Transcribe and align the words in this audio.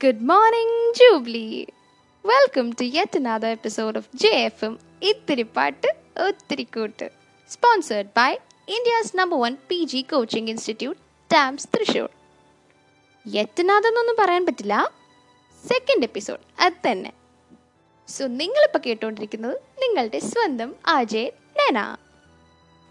Good 0.00 0.20
yet 2.94 3.18
another 3.18 3.48
episode 3.48 3.98
of 3.98 4.08
J 4.14 4.28
F 4.28 4.64
M 4.64 4.78
ഇത്തിരി 5.02 5.42
പാട്ട് 5.42 5.88
ഒത്തിരി 6.28 6.66
കൂട്ട് 6.76 7.10
sponsored 7.50 8.08
by 8.16 8.38
India's 8.68 9.16
number 9.16 9.38
one 9.40 9.56
P 9.68 9.84
G 9.84 10.02
coaching 10.02 10.48
institute 10.48 11.00
DAMS 11.32 11.68
Thrissur 11.68 12.10
yet 13.26 13.60
എന്നൊന്നും 13.62 14.16
പറയാൻ 14.18 14.46
പറ്റില്ല. 14.46 14.90
സെക്കൻഡ് 15.64 16.02
എപ്പിസോഡ് 16.02 16.40
അത് 16.60 16.72
തന്നെ 16.90 17.12
സോ 18.08 18.26
നിങ്ങളിപ്പോൾ 18.26 18.78
കേട്ടുകൊണ്ടിരിക്കുന്നത് 18.78 19.56
നിങ്ങളുടെ 19.82 20.18
സ്വന്തം 20.18 20.76
അജയ് 20.86 21.30
നന 21.60 21.96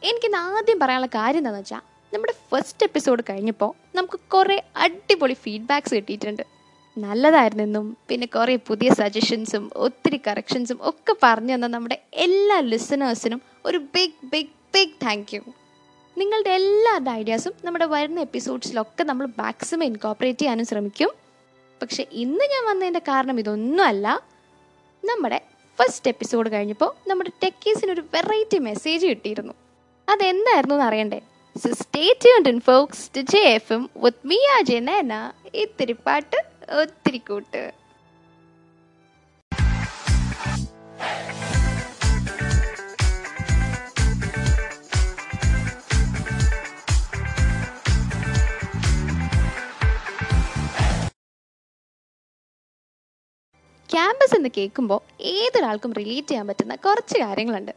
എനിക്കിന്ന് 0.03 0.37
ആദ്യം 0.37 0.79
പറയാനുള്ള 0.79 1.07
കാര്യം 1.15 1.39
എന്താണെന്ന് 1.39 1.59
വെച്ചാൽ 1.59 1.81
നമ്മുടെ 2.13 2.33
ഫസ്റ്റ് 2.49 2.85
എപ്പിസോഡ് 2.85 3.23
കഴിഞ്ഞപ്പോൾ 3.29 3.73
നമുക്ക് 3.95 4.19
കുറേ 4.19 4.63
അടിപൊളി 4.75 5.33
ഫീഡ്ബാക്സ് 5.33 5.95
കിട്ടിയിട്ടുണ്ട്. 5.95 6.58
നല്ലതായിരുന്നെന്നും 7.01 7.97
പിന്നെ 8.07 8.27
കുറേ 8.27 8.55
പുതിയ 8.67 8.89
സജഷൻസും 8.89 9.71
ഒത്തിരി 9.75 10.21
കറക്ഷൻസും 10.27 10.79
ഒക്കെ 10.81 11.15
പറഞ്ഞു 11.23 11.53
തന്ന 11.53 11.67
നമ്മുടെ 11.67 11.97
എല്ലാ 12.13 12.59
ലിസണേഴ്സിനും 12.59 13.41
ഒരു 13.65 13.77
big 13.77 14.25
big 14.33 14.55
big 14.75 15.05
thank 15.05 15.35
you 15.35 15.41
നിങ്ങളുടെ 16.17 16.49
എല്ലാവരുടെ 16.49 17.11
ഐഡിയാസും 17.11 17.53
നമ്മുടെ 17.63 17.85
വരുന്ന 17.85 18.19
എപ്പിസോഡ്സിലൊക്കെ 18.19 19.03
നമ്മൾ 19.03 19.27
മാക്സിമം 19.37 19.83
ഇൻകോപ്പറേറ്റ് 19.83 20.39
ചെയ്യാനും 20.39 20.65
ശ്രമിക്കും. 20.65 21.11
പക്ഷെ 21.81 22.05
ഇന്ന് 22.11 22.45
ഞാൻ 22.53 22.63
വന്നതിന്റെ 22.69 22.99
കാരണം 22.99 23.39
ഇതൊന്നുമല്ല. 23.39 24.07
നമ്മുടെ 25.05 25.41
ഫസ്റ്റ് 25.79 26.11
എപ്പിസോഡ് 26.11 26.49
കഴിഞ്ഞപ്പോൾ 26.51 26.91
നമ്മുടെ 27.09 27.31
ടെക്കീസിന് 27.43 27.91
ഒരു 27.91 28.03
വെറൈറ്റി 28.13 28.57
മെസ്സേജ് 28.57 29.07
കിട്ടിയിരുന്നു. 29.07 29.53
അതെന്തായിരുന്നു 30.09 30.75
എന്ന് 30.75 30.85
അറിയണ്ടേ 30.85 31.19
so 31.55 31.69
tuned 31.93 32.49
in 32.49 32.59
folks 32.59 33.05
to 33.17 33.21
with 33.97 34.29
ഇത്തിരി 35.53 35.95
പാട്ട് 36.05 36.37
ഒത്തിരി 36.71 37.17
കൂട്ട്. 37.17 37.73
ക്യാമ്പസ് 53.89 54.35
എന്ന് 54.35 54.49
കേൾക്കുമ്പോൾ 54.57 54.99
ഏതൊരാൾക്കും 55.21 55.93
റിലേറ്റ് 55.93 56.27
ചെയ്യാൻ 56.27 56.47
പറ്റുന്ന 56.47 56.75
കുറച്ച് 56.75 57.17
കാര്യങ്ങളുണ്ട്. 57.17 57.71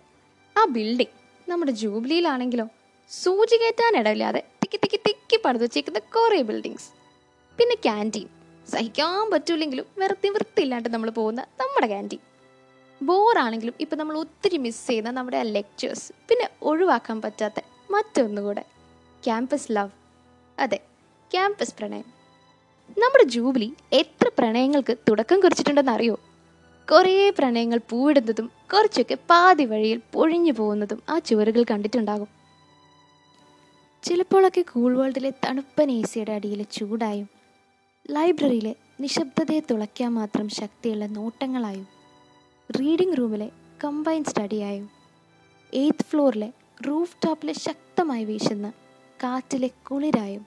ആ 0.58 0.64
ബിൽഡിംഗ് 0.64 1.14
നമ്മുടെ 1.50 1.72
ജൂബിലിയിലാണെങ്കിലോ 1.72 2.66
സൂചി 3.10 3.56
കയറ്റാൻ 3.56 3.96
ഇടയില്ലാതെ 3.96 4.42
തിക്കി 4.62 4.76
തിക്കി 4.76 4.96
തിക്കി 4.96 5.36
പണിത് 5.44 5.62
വെച്ചേക്കുന്ന 5.62 5.98
കുറേ 5.98 6.42
ബിൽഡിങ്സ് 6.42 6.88
പിന്നെ 7.58 7.74
ക്യാന്റീൻ 7.74 8.28
സഹിക്കാൻ 8.70 9.30
പറ്റൂലെങ്കിലും 9.30 9.86
വെറുതെ 9.98 10.28
വൃത്തിയില്ലാണ്ട് 10.28 10.88
നമ്മൾ 10.88 11.10
പോകുന്ന 11.10 11.46
നമ്മുടെ 11.60 11.86
ക്യാന്റീൻ 11.86 12.20
ബോറാണെങ്കിലും 13.02 13.74
ഇപ്പം 13.80 13.98
നമ്മൾ 13.98 14.16
ഒത്തിരി 14.18 14.56
മിസ് 14.56 14.86
ചെയ്യുന്ന 14.86 15.10
നമ്മുടെ 15.10 15.36
ആ 15.36 15.42
ലെക്ചേഴ്സ് 15.42 16.12
പിന്നെ 16.28 16.48
ഒഴിവാക്കാൻ 16.62 17.22
പറ്റാത്ത 17.22 17.60
മറ്റൊന്നുകൂടെ. 17.90 18.64
ക്യാമ്പസ് 19.24 19.72
ലവ് 19.72 19.90
അതെ 20.58 20.80
ക്യാമ്പസ് 21.34 21.74
പ്രണയം. 21.78 22.04
നമ്മുടെ 22.98 23.24
ജൂബിലി 23.24 23.74
എത്ര 23.92 24.30
പ്രണയങ്ങൾക്ക് 24.38 24.98
തുടക്കം 25.10 25.40
കുറിച്ചിട്ടുണ്ടെന്ന് 25.40 25.92
അറിയോ? 25.92 26.20
കുറേ 26.90 27.30
പ്രണയങ്ങൾ 27.30 27.80
പൂവിടുന്നതും 27.90 28.46
കുറച്ചൊക്കെ 28.46 29.14
പാതി 29.14 29.64
വഴിയിൽ 29.64 30.00
പൊഴിഞ്ഞു 30.12 30.52
പോകുന്നതും 30.52 31.02
ആ 31.08 31.18
ചുവരുകൾ 31.18 31.64
കണ്ടിട്ടുണ്ടാകും. 31.70 32.28
ചിലപ്പോഴൊക്കെ 34.02 34.60
കൂൾ 34.60 34.96
വേൾഡിലെ 34.96 35.30
തണുപ്പൻ 35.30 35.90
എ 35.90 36.02
സിയുടെ 36.02 36.32
അടിയിലെ 36.32 36.62
ചൂടായും 36.62 37.41
ലൈബ്രറിയിലെ 38.10 38.74
നിശബ്ദതയെ 39.00 39.60
തുളയ്ക്കാൻ 39.70 40.14
മാത്രം 40.14 40.48
ശക്തിയുള്ള 40.48 41.06
നോട്ടങ്ങളായും 41.06 41.88
റീഡിംഗ് 42.80 43.18
റൂമിലെ 43.18 43.50
കമ്പൈൻ 43.84 44.24
സ്റ്റഡിയായും 44.24 44.90
എയ്ത്ത് 45.74 46.04
ഫ്ലോറിലെ 46.04 46.52
റൂഫ് 46.88 47.16
ടോപ്പിലെ 47.26 47.52
ശക്തമായി 47.52 48.24
വീശുന്ന 48.24 48.72
കാറ്റിലെ 49.22 49.70
കുളിരായും 49.90 50.46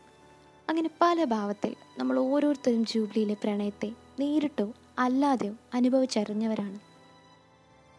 അങ്ങനെ 0.69 0.89
പല 1.01 1.23
ഭാവത്തിൽ 1.23 1.75
നമ്മൾ 1.97 2.19
ഓരോരുത്തരും 2.19 2.85
ജൂബിലിയിലെ 2.85 3.33
പ്രണയത്തെ 3.33 3.91
നേരിട്ടോ 4.19 4.73
അല്ലാതെയോ 4.99 5.53
അനുഭവിച്ചറിഞ്ഞവരാണ്. 5.73 6.79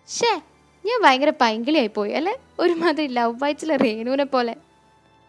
ഷേ 0.08 0.42
ഞാൻ 0.86 1.02
ഭയങ്കര 1.02 1.30
പൈങ്കിളിയായി 1.30 1.86
പോയി 1.86 2.12
അല്ലേ? 2.12 2.34
ഒരുമാതിരി 2.60 3.12
ലവ് 3.12 3.40
വായിച്ചിലെ 3.42 3.76
റേണുവിനെ 3.76 4.24
പോലെ. 4.24 4.56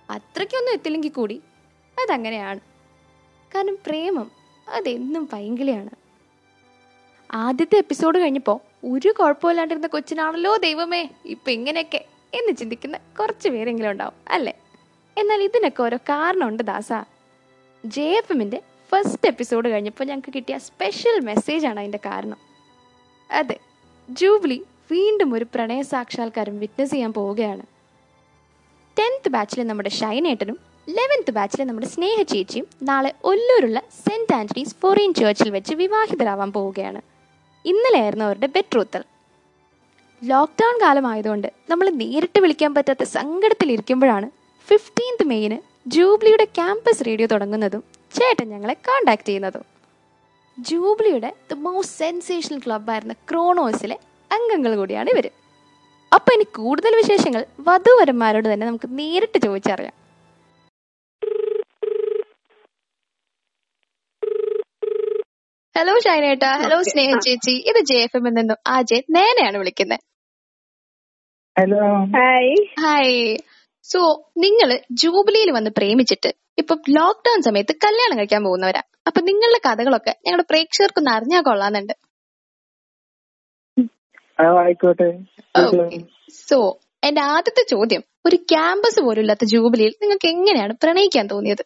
അത്രയ്ക്കൊന്നും 0.09 0.73
എത്തില്ലെങ്കിൽ 0.73 1.11
കൂടി 1.11 1.41
അതങ്ങനെയാണ്. 2.03 2.76
കാരണം 3.56 3.78
പ്രേമം 3.85 4.31
അതെന്നും 4.68 5.28
പൈങ്കിളിയാണ് 5.28 5.90
ആദ്യത്തെ 7.31 7.78
എപ്പിസോഡ് 7.78 8.19
കഴിഞ്ഞപ്പോൾ 8.19 8.59
ഒരു 8.94 9.13
കുഴപ്പമില്ലാണ്ടിരുന്ന 9.19 9.88
കൊച്ചിനാണല്ലോ 9.88 10.58
ദൈവമേ 10.58 11.09
ഇപ്പം 11.25 11.52
ഇങ്ങനെയൊക്കെ 11.52 12.06
എന്ന് 12.34 12.57
ചിന്തിക്കുന്ന 12.57 12.97
കുറച്ച് 13.19 13.50
പേരെങ്കിലും 13.50 13.91
ഉണ്ടാവും 13.91 14.13
അല്ലേ? 14.30 14.53
എന്നാൽ 15.18 15.44
ഇതിനൊക്കെ 15.44 15.84
ഓരോ 15.84 15.97
കാരണമുണ്ട് 15.97 16.63
ദാസ. 16.63 16.94
ജെ 17.86 18.02
എഫ് 18.02 18.31
എമ്മിന്റെ 18.31 18.62
ഫസ്റ്റ് 18.91 19.28
എപ്പിസോഡ് 19.28 19.69
കഴിഞ്ഞപ്പോൾ 19.69 20.03
ഞങ്ങൾക്ക് 20.03 20.34
കിട്ടിയ 20.34 20.57
സ്പെഷ്യൽ 20.57 21.19
മെസ്സേജാണ് 21.19 21.80
അതിന്റെ 21.80 22.00
കാരണം. 22.06 22.38
അതെ 23.31 23.59
ജൂബിലി 24.09 24.63
വീണ്ടും 24.91 25.34
ഒരു 25.34 25.46
പ്രണയ 25.56 25.81
സാക്ഷാത്കാരം 25.81 26.59
വിറ്റ്നസ് 26.59 26.91
ചെയ്യാൻ 26.91 27.13
പോവുകയാണ്. 27.13 27.62
ടെൻത്ത് 29.00 29.30
ബാച്ചിലെ 29.30 29.63
നമ്മുടെ 29.63 29.90
ഷൈനേട്ടനും 29.90 30.57
ലെവൻത്ത് 30.88 31.31
ബാച്ചിലെ 31.38 31.64
നമ്മുടെ 31.64 31.88
സ്നേഹ 31.94 32.18
ചേച്ചിയും 32.31 32.66
നാളെ 32.90 33.09
ഒല്ലൂരുള്ള 33.30 33.80
സെന്റ് 34.03 34.34
ആന്റണീസ് 34.38 34.75
ഫോറിൻ 34.81 35.12
ചേർച്ചിൽ 35.20 35.50
വെച്ച് 35.56 35.74
വിവാഹിതരാവാൻ 35.81 36.50
പോവുകയാണ്. 36.58 37.00
ഇന്നലെയായിരുന്നു 37.66 38.25
അവരുടെ 38.25 38.48
ബെട്രൂത്തൽ 38.56 39.03
ലോക്ക്ഡൗൺ 40.22 40.75
കാലമായതുകൊണ്ട് 40.84 41.50
നമ്മൾ 41.72 41.88
നേരിട്ട് 42.02 42.40
വിളിക്കാൻ 42.44 42.72
പറ്റാത്ത 42.75 43.03
സങ്കടത്തിലിരിക്കുമ്പോഴാണ് 43.18 44.30
ഫിഫ്റ്റീൻത്ത് 44.70 45.28
മെയ്യിന് 45.31 45.58
ജൂബ്ലിയുടെ 45.96 46.46
ക്യാമ്പസ് 46.58 47.06
റേഡിയോ 47.08 47.28
തുടങ്ങുന്നതും 47.34 47.84
ചേട്ടൻ 48.18 48.48
ഞങ്ങളെ 48.54 48.75
കോണ്ടാക്ട് 48.88 49.28
ചെയ്യുന്നതും. 49.30 49.66
ജൂബ്ലിയുടെ 50.58 51.30
ദ 51.52 51.59
മോസ്റ്റ് 51.66 51.98
സെൻസേഷണൽ 52.04 52.59
ക്ലബ്ബായിരുന്ന 52.66 53.14
ക്രോണോസിലെ 53.30 53.98
അംഗങ്ങൾ 54.31 54.72
കൂടിയാണ് 54.80 55.09
ഇവർ 55.16 55.28
അപ്പോൾ 56.12 56.34
ഇനി 56.36 56.46
കൂടുതൽ 56.59 56.92
വിശേഷങ്ങൾ 57.02 57.42
വധുവരന്മാരോട് 57.68 58.48
തന്നെ 58.54 58.66
നമുക്ക് 58.68 58.90
നേരിട്ട് 59.00 59.38
ചോദിച്ചറിയാം. 59.46 59.96
ഹലോ 65.77 65.93
ഷൈനേട്ട 66.03 66.45
ഹലോ 66.61 66.77
സ്നേഹ 66.81 67.09
ചേച്ചി 67.25 67.53
ഇത് 67.69 67.79
ജെ 67.89 67.97
എഫ് 68.03 68.17
എമ്മിൽ 68.17 68.33
നിന്നും 68.33 68.57
ആജയ് 68.67 69.03
നേനയാണ് 69.15 69.57
വിളിക്കുന്നത്. 69.57 70.01
ഹലോ 71.55 71.81
ഹായ് 72.15 72.55
ഹായ് 72.79 73.19
സോ 73.89 73.99
നിങ്ങൾ 74.38 74.69
ജൂബിലിയിൽ 74.91 75.51
വന്ന് 75.51 75.71
പ്രേമിച്ചിട്ട് 75.77 76.29
ഇപ്പൊ 76.57 76.75
ലോക്ക്ഡൌൺ 76.97 77.41
സമയത്ത് 77.41 77.75
കല്യാണം 77.85 78.17
കഴിക്കാൻ 78.17 78.43
പോകുന്നവരാ. 78.43 78.81
അപ്പൊ 79.07 79.21
നിങ്ങളുടെ 79.21 79.59
കഥകളൊക്കെ 79.67 80.13
ഞങ്ങളുടെ 80.25 80.47
പ്രേക്ഷകർക്കൊന്ന് 80.51 81.11
അറിഞ്ഞാൽ 81.11 81.41
കൊള്ളാന്നുണ്ട്. 81.41 81.94
സോ 86.49 86.59
എന്റെ 87.03 87.21
ആദ്യത്തെ 87.35 87.65
ചോദ്യം 87.75 88.03
ഒരു 88.25 88.35
ക്യാമ്പസ് 88.53 89.01
പോലും 89.01 89.21
ഇല്ലാത്ത 89.21 89.45
ജൂബിലിയിൽ 89.45 89.94
നിങ്ങൾക്ക് 90.01 90.27
എങ്ങനെയാണ് 90.27 90.73
പ്രണയിക്കാൻ 90.83 91.27
തോന്നിയത്? 91.27 91.63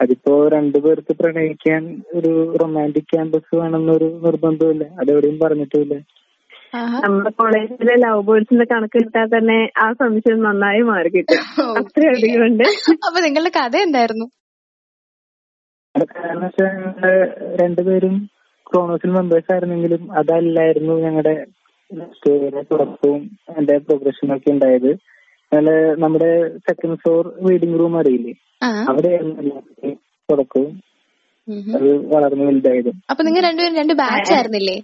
അതിപ്പോ 0.00 0.48
രണ്ടുപേർക്ക് 0.48 1.12
പ്രണയിക്കാൻ 1.16 1.82
ഒരു 2.14 2.56
റൊമാൻറിക് 2.62 3.10
ക്യാമ്പസ് 3.12 3.56
വേണമെന്നൊരു 3.56 4.20
നിർബന്ധമില്ല 4.24 4.84
അതെവിടെയും 5.00 5.38
പറഞ്ഞിട്ടില്ല 5.38 5.94
നമ്മുടെ 7.04 7.30
കോളേജിലെ 7.30 7.94
ലവ് 7.94 8.22
ബേർഡ്സിന്റെ 8.22 8.64
കണക്ക് 8.64 8.98
കിട്ടാൻ 8.98 9.28
തന്നെ 9.28 9.70
ആ 9.78 9.92
സംശയം 9.92 10.42
നന്നായി 10.42 10.80
മാറി 10.80 11.08
കിട്ടും. 11.08 11.40
അത്രയധികം 11.78 12.44
ഉണ്ട്. 12.44 12.64
അപ്പൊ 13.06 13.20
നിങ്ങളുടെ 13.20 13.52
കഥ 13.56 13.76
എന്തായിരുന്നു? 13.76 14.26
കാരണം 15.94 16.42
വെച്ചാൽ 16.42 16.68
ഞങ്ങൾ 16.74 17.12
രണ്ടുപേരും 17.62 18.14
ക്രോണോസിൽ 18.66 19.10
മെമ്പേഴ്സ് 19.10 19.52
ആയിരുന്നെങ്കിലും 19.52 20.12
അതല്ലായിരുന്നു 20.12 20.94
ഞങ്ങളുടെ 21.00 21.34
തുടക്കവും 22.72 23.22
എന്റെ 23.58 23.78
പ്രോഗ്രഷനും 23.78 24.36
ഒക്കെ 24.36 24.50
ഉണ്ടായത്. 24.50 24.90
ഞങ്ങൾ 25.52 25.96
നമ്മുടെ 25.98 26.30
സെക്കൻഡ് 26.58 26.98
ഫ്ലോർ 26.98 27.24
റീഡിംഗ് 27.48 27.78
റൂം 27.78 27.98
അറിയില്ലേ? 27.98 28.34
ആ. 28.62 28.70
തുടക്കവും 30.30 30.72
അത് 31.76 31.86
വളർന്നു 32.12 32.44
വലുതായതും. 32.48 32.96
അപ്പൊ 33.10 33.22
നിങ്ങൾ 33.26 33.42
രണ്ടുപേരും 33.48 33.78
രണ്ട് 33.80 33.94
ബാച്ച് 34.00 34.32
ആയിരുന്നില്ലേ? 34.36 34.76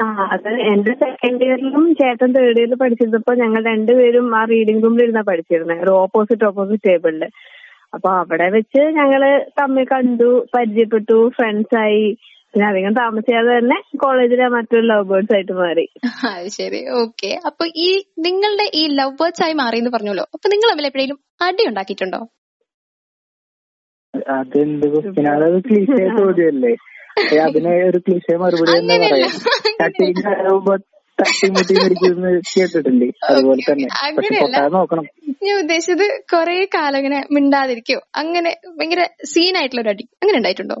ആ 0.00 0.06
അത് 0.34 0.48
എന്റെ 0.72 0.92
സെക്കൻഡ് 1.02 1.44
ഇയറിലും 1.46 1.84
ചേട്ടൻ 2.00 2.30
തേർഡ് 2.36 2.60
ഇയറിൽ 2.60 2.74
പഠിച്ചിരുന്നപ്പോ 2.80 3.32
ഞങ്ങൾ 3.42 3.60
രണ്ടുപേരും 3.72 4.26
ആ 4.38 4.42
റീഡിംഗ് 4.52 4.84
റൂമിൽ 4.84 5.02
ഇരുന്നാ 5.04 5.22
പഠിച്ചിരുന്നത് 5.28 5.82
ഒരു 5.84 5.92
ഓപ്പോസിറ്റ് 6.04 6.46
ഓപ്പോസിറ്റ് 6.50 6.86
ടേബിളിൽ 6.88 7.24
അപ്പൊ 7.96 8.08
അവിടെ 8.20 8.46
വെച്ച് 8.56 8.82
ഞങ്ങൾ 8.98 9.22
തമ്മിൽ 9.60 9.84
കണ്ടു 9.92 10.30
പരിചയപ്പെട്ടു 10.54 11.18
ഫ്രണ്ട്സ് 11.36 11.76
ആയി. 11.84 12.06
പിന്നെ 12.54 12.66
അധികം 12.70 12.92
താമസിയാതെ 13.00 13.52
തന്നെ 13.58 13.76
കോളേജിലെ 14.02 14.46
മറ്റൊരു 14.54 14.84
ലവ് 14.90 15.06
ബേർഡ്സ് 15.10 15.34
ആയിട്ട് 15.36 15.54
മാറി. 15.60 15.84
അത് 16.32 16.48
ശരി. 16.58 16.80
ഓക്കെ 17.02 17.30
അപ്പൊ 17.48 17.64
ഈ 17.86 17.88
നിങ്ങളുടെ 18.26 18.66
ഈ 18.80 18.82
ലവ് 18.98 19.16
ബേർഡ്സ് 19.20 19.42
ആയി 19.46 19.54
മാറി 19.62 19.78
എന്ന് 19.82 19.92
പറഞ്ഞല്ലോ. 19.96 20.26
അപ്പൊ 20.36 20.46
നിങ്ങൾ 20.52 20.68
തമ്മിൽ 20.72 20.88
എപ്പോഴേലും 20.90 21.18
അടി 21.46 21.64
ഉണ്ടാക്കിയിട്ടുണ്ടോ? 21.70 22.20
അതെന്ത് 24.28 24.86
ക്വസ്റ്റ്യൻ 24.86 25.28
അതൊരു 25.28 25.58
ക്ലീശ 25.58 26.18
ചോദ്യമല്ലേ? 26.18 26.72
ഏ, 27.34 27.36
അതിന് 27.38 27.68
ഒരു 27.68 27.98
ക്ലീശ 27.98 28.34
മറുപടി 28.34 28.70
തന്നെ. 28.70 29.10
പറയാം. 29.12 29.30
തട്ടിങ്ങാകുമ്പോ 29.82 30.74
തട്ടിമുട്ടി 31.18 31.74
മരിക്കുന്നു 31.74 32.28
കേട്ടിട്ടില്ലേ 32.50 33.08
അതുപോലെ 33.28 33.72
തന്നെ. 33.72 33.88
പക്ഷെ 34.16 34.40
പൊട്ടാതെ 34.40 34.68
നോക്കണം. 34.68 35.04
ഞാൻ 35.42 35.58
ഉദ്ദേശിച്ചത് 35.58 36.20
കൊറേ 36.32 36.64
കാലം 36.64 36.98
ഇങ്ങനെ 36.98 37.24
മിണ്ടാതിരിക്കോ. 37.32 38.00
അങ്ങനെ 38.16 38.56
ഭയങ്കര 38.78 39.02
സീനായിട്ടുള്ള 39.24 39.80
ഒരു 39.82 39.88
അടി. 39.88 40.02
അങ്ങനെ 40.22 40.36
ഉണ്ടായിട്ടുണ്ടോ? 40.38 40.74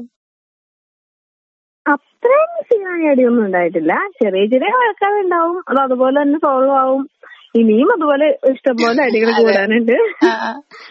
അത്രയും 1.86 2.62
സീനായ 2.62 3.10
അടിയൊന്നും 3.10 3.46
ഉണ്ടായിട്ടില്ല. 3.46 3.92
ചെറിയ 4.22 4.46
ചെറിയ 4.46 4.68
വഴക്കാതെ 4.76 5.20
ഉണ്ടാവും 5.20 5.64
അത് 5.68 5.78
അതുപോലെ 5.78 6.22
തന്നെ 6.22 6.38
സോൾവ് 6.38 6.70
ആവും. 6.70 7.08
ഇനിയും 7.56 7.92
അതുപോലെ 7.92 8.26
ഇഷ്ടംപോലെ 8.52 9.02
അടികൾ 9.02 9.30
കൂടാനുണ്ട്. 9.30 9.92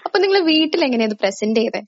അപ്പൊ 0.06 0.20
നിങ്ങൾ 0.20 0.40
വീട്ടിൽ 0.42 0.84
എങ്ങനെയാ 0.84 1.08
ഇത് 1.08 1.18
പ്രസന്റ് 1.18 1.60
ചെയ്തേ? 1.60 1.82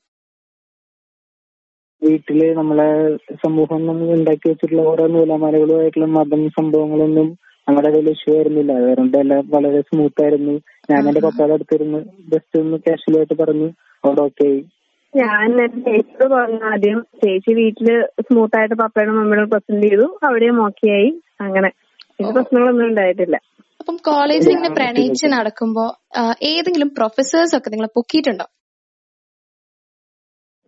വീട്ടിൽ 2.06 2.54
നമ്മളെ 2.54 2.88
സമൂഹം 3.36 3.86
നമ്മൾ 3.86 4.08
ഉണ്ടാക്കി 4.14 4.50
വെച്ചിട്ടുള്ള 4.50 4.82
ഓരോ 4.82 5.08
നൂലാമാലകളുമായിട്ടുള്ള 5.08 6.06
മതം 6.18 6.50
സംഭവങ്ങളൊന്നും 6.50 7.28
അങ്ങനെ 7.68 7.90
ഇടയിൽ 7.90 8.10
ഇഷ്യൂ 8.10 8.36
ആയിരുന്നില്ല 8.36 8.72
അതുകൊണ്ട് 8.74 9.18
എല്ലാം 9.18 9.50
വളരെ 9.50 9.82
സ്മൂത്ത് 9.82 10.24
ആയിരുന്നു. 10.24 10.56
ഞാൻ 10.90 11.08
എന്റെ 11.08 11.20
പപ്പാടെ 11.20 11.54
അടുത്തിരുന്ന് 11.54 12.00
ജസ്റ്റ് 12.34 12.60
ഒന്ന് 12.60 12.78
കാഷ്വൽ 12.78 13.18
ആയിട്ട് 13.18 13.34
പറഞ്ഞു 13.34 13.68
അവിടെ 14.04 14.22
ഓക്കെ 14.22 14.46
ആയി. 14.46 14.60
ഞാൻ 15.14 15.62
എന്റെ 15.62 15.92
ചേച്ചിയോട് 15.92 16.34
പറഞ്ഞു 16.34 16.60
ആദ്യം 16.66 17.00
ചേച്ചി 17.24 17.54
വീട്ടിൽ 17.54 17.90
സ്മൂത്ത് 18.22 18.58
ആയിട്ട് 18.58 18.76
പപ്പയുടെ 18.76 19.12
മമ്മിയോട് 19.12 19.50
പ്രസന്റ് 19.50 19.88
ചെയ്തു 19.88 20.20
അവിടെയും 20.24 20.66
ഓക്കെ 20.66 20.90
ആയി. 20.90 21.10
അങ്ങനെ. 21.40 21.70
പിന്നെ 22.18 22.32
പ്രശ്നങ്ങളൊന്നും 22.34 22.88
ഉണ്ടായിട്ടില്ല. 22.88 23.38
അപ്പം 23.80 23.96
കോളേജിൽ 24.04 24.52
ഇങ്ങനെ 24.52 24.76
പ്രണയിച്ച് 24.76 25.28
നടക്കുമ്പോ 25.28 25.86
ഏതെങ്കിലും 26.44 26.90
പ്രൊഫസേഴ്സ് 26.90 27.56
ഒക്കെ 27.58 27.70
നിങ്ങളെ 27.70 27.90
പൊക്കിയിട്ടുണ്ടോ? 27.96 28.46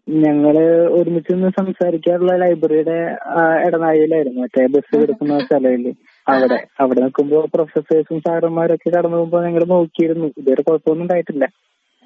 ഞങ്ങൾ 0.07 0.57
ഒരുമിച്ച് 0.89 1.33
നിന്ന് 1.33 1.49
സംസാരിക്കാറുള്ള 1.49 2.35
ലൈബ്രറിയുടെ 2.37 3.17
ആ, 3.25 3.59
ഇടനാഴിയിലായിരുന്നു. 3.63 4.41
മറ്റേ 4.41 4.65
ബസ് 4.65 5.01
കിടക്കുന്ന 5.01 5.39
സ്ഥലമില്ലേ? 5.39 5.91
അവിടെ. 6.27 6.67
അവിടെ 6.79 6.99
നിൽക്കുമ്പോ 6.99 7.47
പ്രൊഫസേഴ്സും 7.53 8.19
സാറന്മാരൊക്കെ 8.19 8.89
കടന്നു 8.89 9.17
പോകുമ്പോ 9.17 9.43
ഞങ്ങൾ 9.43 9.63
നോക്കിയിരുന്നു. 9.65 10.25
ഇതുവരെ 10.37 10.61
കുഴപ്പമൊന്നും 10.61 11.03
ഉണ്ടായിട്ടില്ല. 11.03 11.45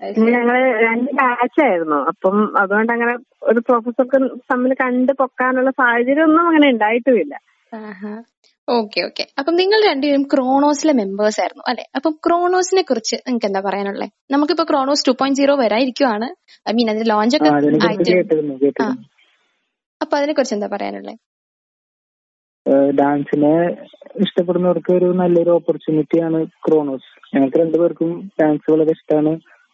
പിന്നെ 0.01 0.31
ഞങ്ങൾ 0.31 0.55
രണ്ട് 0.83 1.11
ബാച്ചായിരുന്നു. 1.11 1.95
അപ്പം 1.95 2.57
അതുകൊണ്ട് 2.57 2.93
അങ്ങനെ 2.93 3.17
ഒരു 3.43 3.59
പ്രൊഫസർക്ക് 3.59 4.29
തമ്മിൽ 4.51 4.73
കണ്ട് 4.73 5.11
പൊക്കാനുള്ള 5.11 5.69
സാഹചര്യം 5.71 6.23
ഒന്നും 6.23 6.47
അങ്ങനെ 6.47 6.69
ഉണ്ടായിട്ടുമില്ല. 6.69 7.35
ഓക്കെ 8.77 8.99
ഓക്കെ 9.07 9.23
അപ്പം 9.39 9.53
നിങ്ങൾ 9.59 9.79
രണ്ടുപേരും 9.89 10.23
ക്രോണോസിലെ 10.33 10.93
മെമ്പേഴ്സ് 10.99 11.39
ആയിരുന്നു 11.43 11.63
അല്ലെ? 11.71 11.85
അപ്പം 11.97 12.13
ക്രോണോസിനെ 12.25 12.83
കുറിച്ച് 12.89 13.15
നിങ്ങൾക്ക് 13.27 13.47
എന്താ 13.49 13.61
പറയാനുള്ളത് 13.67 14.11
നമുക്കിപ്പോ 14.33 14.65
ക്രോണോസ് 14.71 15.05
ടു 15.07 15.13
പോയിന്റ് 15.19 15.39
സീറോ 15.41 15.53
വരായിരിക്കുവാണ് 15.63 16.27
ഐ 16.69 16.73
മീൻ 16.77 16.89
അതിന്റെ 16.91 17.07
ലോഞ്ച് 17.13 17.37
ഒക്കെ 17.37 17.49
ആയിട്ട്. 17.89 18.87
അപ്പൊ 20.01 20.13
അതിനെ 20.19 20.33
കുറിച്ച് 20.33 20.55
എന്താ 20.57 20.69
പറയാനുള്ളത് 20.75 21.17
ഡാൻസിനെ 22.99 23.53
ഇഷ്ടപ്പെടുന്നവർക്ക് 24.23 24.91
ഒരു 24.99 25.07
നല്ലൊരു 25.21 25.51
ഓപ്പർച്യൂണിറ്റിയാണ് 25.57 26.39
ക്രോണോസ്. 26.65 27.09
ഞങ്ങൾക്ക് 27.33 27.59
രണ്ടുപേർക്കും 27.63 28.11
ഡാൻസ് 28.39 28.71
വളരെ 28.73 28.93
ഇഷ്ടമാണ്. 28.97 29.31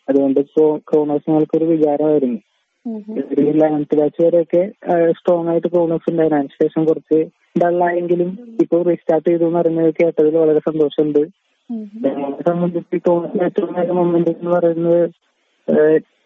അതുകൊണ്ട് 0.07 0.39
ഇപ്പോ 0.45 0.63
ക്രോണോസ് 0.89 1.25
ഞങ്ങൾക്കൊരു 1.29 1.65
വികാരമായിരുന്നു 1.71 2.39
വിചാരമായിരുന്നു 2.85 3.53
ലെവൻത്ത് 3.61 3.95
ബാച്ച് 3.99 4.19
വരെയൊക്കെ 4.25 4.61
സ്ട്രോങ് 5.17 5.49
ആയിട്ട് 5.53 5.69
ക്രോണോസ് 5.73 6.07
ഉണ്ടായിരുന്നു. 6.11 6.39
അതിനുശേഷം 6.41 6.83
കുറച്ച് 6.89 7.19
ഡള്ളായെങ്കിലും 7.63 8.29
ഇപ്പൊ 8.61 8.77
റീസ്റ്റാർട്ട് 8.81 9.27
ചെയ്തു 9.29 9.43
എന്ന് 9.43 9.59
പറയുന്നത് 9.59 9.93
കേട്ടതിൽ 9.99 10.37
വളരെ 10.37 10.61
സന്തോഷമുണ്ട്. 10.69 11.21
ഞങ്ങളെ 12.05 12.43
സംബന്ധിച്ച് 12.49 12.97
തോന്നിയ 13.07 13.45
ഏറ്റവും 13.45 13.71
നല്ല 13.77 13.91
മൊമെന്റ് 13.91 14.29
എന്ന് 14.29 14.51
പറയുന്നത് 14.51 15.01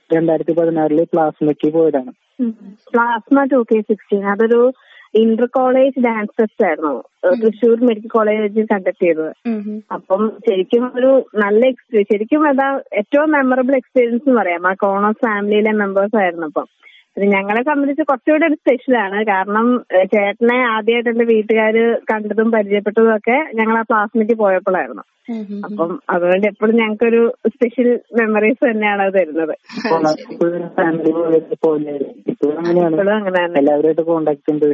രണ്ടായിരത്തി 0.09 0.53
പതിനാറിൽ 0.59 1.01
പ്ലാസ്മയ്ക്ക് 1.13 1.67
പോയതാണ്. 1.73 2.11
പ്ലാസ്മ 2.93 3.43
ടു 3.43 3.59
കെ 3.71 3.79
സിക്സ്റ്റീൻ 3.81 4.23
അതൊരു 4.33 4.61
ഇന്റർ 5.21 5.45
കോളേജ് 5.45 6.03
ഡാൻസ് 6.05 6.35
ഫെസ്റ്റ് 6.39 6.65
ആയിരുന്നു. 6.65 6.93
തൃശൂർ 7.23 7.33
തൃശ്ശൂർ 7.41 7.79
മെഡിക്കൽ 7.87 8.11
കോളേജിൽ 8.13 8.67
കണ്ടക്ട് 8.73 9.03
ചെയ്തത്. 9.03 9.31
അപ്പം 9.91 10.21
ശരിക്കും 10.47 10.83
ഒരു 10.99 11.11
നല്ല 11.35 11.61
എക്സ്പീരിയൻസ് 11.65 12.13
ശരിക്കും 12.13 12.43
അതാ 12.49 12.67
ഏറ്റവും 12.93 13.31
മെമ്മറബിൾ 13.31 13.75
എക്സ്പീരിയൻസ് 13.75 14.23
എന്ന് 14.27 14.37
പറയാം. 14.41 14.67
ആ 14.67 14.73
കോണോസ് 14.85 15.21
ഫാമിലിയിലെ 15.25 15.73
മെമ്പേഴ്സ് 15.81 16.17
ആയിരുന്നു 16.23 16.47
അപ്പം 16.51 16.67
പിന്നെ 17.17 17.27
ഞങ്ങളെ 17.35 17.61
സംബന്ധിച്ച് 17.61 18.03
കുറച്ചുകൂടെ 18.09 18.45
ഒരു 18.45 18.57
സ്പെഷ്യലാണ് 18.59 19.17
കാരണം 19.29 19.67
ചേട്ടനെ 20.11 20.57
ആദ്യമായിട്ട് 20.73 21.09
എന്റെ 21.09 21.25
വീട്ടുകാര് 21.31 21.81
കണ്ടതും 22.11 22.49
പരിചയപ്പെട്ടതും 22.51 23.11
ഒക്കെ 23.15 23.37
ഞങ്ങൾ 23.59 23.75
ആ 23.79 23.83
ക്ലാസ്മേറ്റ് 23.89 24.35
പോയപ്പോഴായിരുന്നു 24.43 25.03
അപ്പം 25.65 25.91
അതുകൊണ്ട് 26.09 26.45
എപ്പോഴും 26.47 26.75
ഞങ്ങൾക്കൊരു 26.75 27.21
സ്പെഷ്യൽ 27.53 27.89
മെമ്മറീസ് 28.17 28.61
തന്നെയാണ് 28.69 29.01
അത് 29.01 29.13
തരുന്നത്. 29.17 29.53
ഫാമിലി 30.77 31.11
പോലെ 31.11 31.39
പോലെ 31.63 31.89
ഇപ്പോഴും 32.31 32.57
അങ്ങനെയാണ്. 32.61 32.87
ഇപ്പോഴും 32.91 33.13
അങ്ങനെ 33.13 33.37
തന്നെ 33.37 33.59
എല്ലാവരുമായിട്ട് 33.61 34.05
കോണ്ടാക്ട് 34.11 34.51
ഉണ്ട്. 34.53 34.69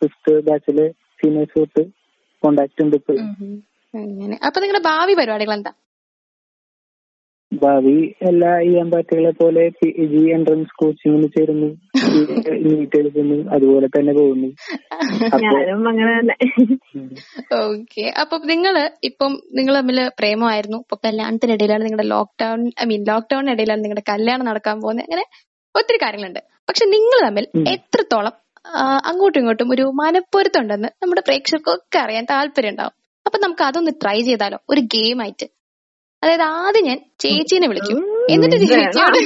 ഫിഫ്ത്ത് 0.00 0.34
ബാച്ചിൽ 0.48 0.80
സീനിയേഴ്സ് 1.20 1.54
തൊട്ട് 1.58 1.84
കോണ്ടാക്ട് 2.42 2.82
ഉണ്ട് 2.86 2.96
ഇപ്പൊ 2.96 3.14
അങ്ങനെ. 3.94 4.36
അപ്പൊ 4.46 4.58
നിങ്ങളുടെ 4.60 4.82
ഭാവി 4.90 5.14
പരിപാടികൾ 5.20 5.54
എന്താ 5.54 5.72
ഭാവി 7.52 7.94
എല്ലാ 8.22 8.60
ഈ 8.60 8.74
അമ്പാറ്റുകളെ 8.74 9.30
പോലെ 9.30 9.68
ജി 10.06 10.30
എൻട്രൻസ് 10.30 10.74
കോച്ചിങ്ങിന് 10.78 11.28
ചേരുന്നു. 11.28 11.66
നീറ്റ് 12.66 12.96
എഴുതുന്നു. 12.96 13.50
അതുപോലെ 13.50 13.86
തന്നെ 13.86 14.12
പോകുന്നു. 14.12 14.48
ഞാനും 15.44 15.88
അങ്ങനെ 15.88 16.20
തന്നെ. 16.20 16.36
ഓക്കെ 17.54 18.12
അപ്പൊ 18.20 18.38
നിങ്ങൾ 18.44 18.90
ഇപ്പം 19.04 19.42
നിങ്ങൾ 19.52 19.74
തമ്മിൽ 19.74 20.08
പ്രേമമായിരുന്നു. 20.18 20.78
ഇപ്പൊ 20.78 20.96
കല്യാണത്തിനിടയിലാണ് 21.04 21.84
നിങ്ങളുടെ 21.84 22.08
ലോക്ക്ഡൌൺ 22.08 22.70
ഐ 22.82 22.86
മീൻ 22.86 23.04
ലോക്ക്ഡൌണിന് 23.04 23.50
ഇടയിലാണ് 23.50 23.84
നിങ്ങളുടെ 23.84 24.12
കല്യാണം 24.12 24.46
നടക്കാൻ 24.46 24.80
പോകുന്നത്. 24.80 25.04
അങ്ങനെ 25.04 25.24
ഒത്തിരി 25.74 25.96
കാര്യങ്ങളുണ്ട്. 25.96 26.38
പക്ഷെ 26.68 26.84
നിങ്ങൾ 26.86 27.26
തമ്മിൽ 27.26 27.46
എത്രത്തോളം 27.68 28.34
അങ്ങോട്ടും 29.04 29.40
ഇങ്ങോട്ടും 29.40 29.70
ഒരു 29.70 29.92
മനപ്പൊരുത്തം 29.94 30.62
ഉണ്ടെന്ന് 30.62 30.88
നമ്മുടെ 31.02 31.20
പ്രേക്ഷകർക്കൊക്കെ 31.20 31.98
അറിയാൻ 31.98 32.24
താല്പര്യം 32.24 32.70
ഉണ്ടാവും 32.70 32.94
അപ്പൊ 33.26 33.38
നമുക്ക് 33.38 33.62
അതൊന്ന് 33.62 33.92
ട്രൈ 34.02 34.20
ചെയ്താലോ? 34.20 34.58
ഒരു 34.70 34.80
ഗെയിം 34.80 35.22
ആയിട്ട്. 35.22 35.57
അതായത് 36.22 36.44
ആദ്യം 36.62 36.84
ഞാൻ 36.88 36.98
ചേച്ചീനെ 37.22 37.66
വിളിക്കും. 37.72 37.98
എന്നിട്ട്. 38.34 38.56
ചേച്ചിയോട് 38.62 39.18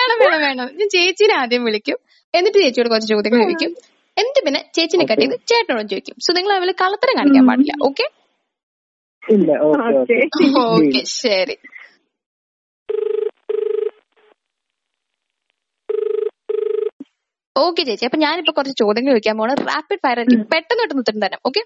വേണം 0.00 0.16
വേണം. 0.22 0.38
വേണം 0.44 0.68
ഞാൻ 0.78 0.88
ചേച്ചീനെ 0.96 1.34
ആദ്യം 1.42 1.64
വിളിക്കും. 1.68 1.98
എന്നിട്ട് 2.34 2.58
ചേച്ചിയോട് 2.64 2.90
കുറച്ച് 2.92 3.10
ചോദ്യങ്ങൾ 3.14 3.42
ചോദിക്കും. 3.44 3.72
എന്നിട്ട് 4.20 4.40
പിന്നെ 4.46 4.60
ചേച്ചിനെ 4.76 5.04
കട്ട് 5.10 5.22
ചെയ്ത് 5.22 5.36
ചേട്ടനോട് 5.50 5.90
ചോദിക്കും. 5.92 6.16
സോ 6.24 6.32
നിങ്ങൾ 6.38 6.52
അവർ 6.58 6.70
കളത്തരം 6.82 7.16
കാണിക്കാൻ 7.20 7.46
പാടില്ല. 7.50 7.74
ഓക്കെ? 7.88 8.06
ഇല്ല 9.22 9.50
ഓക്കെ 9.68 9.98
ഓക്കെ. 10.00 10.16
ഓക്കെ. 10.24 10.48
ഓക്കെ 10.64 11.00
ശരി. 11.20 11.56
ഓക്കെ 17.56 17.82
ചേച്ചി. 17.88 18.04
അപ്പൊ 18.08 18.18
ഞാനിപ്പോ 18.24 18.52
കുറച്ച് 18.56 18.76
ചോദ്യങ്ങൾ 18.82 19.12
ചോദിക്കാൻ 19.14 19.36
പോണ 19.40 19.52
റാപ്പിഡ് 19.70 20.02
ഫയർ 20.04 20.18
ആയിരിക്കും. 20.20 20.40
പെട്ടെന്ന് 20.52 20.82
പെട്ടെന്ന് 20.82 21.02
ഉത്തരം 21.04 21.20
തരാം. 21.24 21.40
ഓക്കെ? 21.48 21.62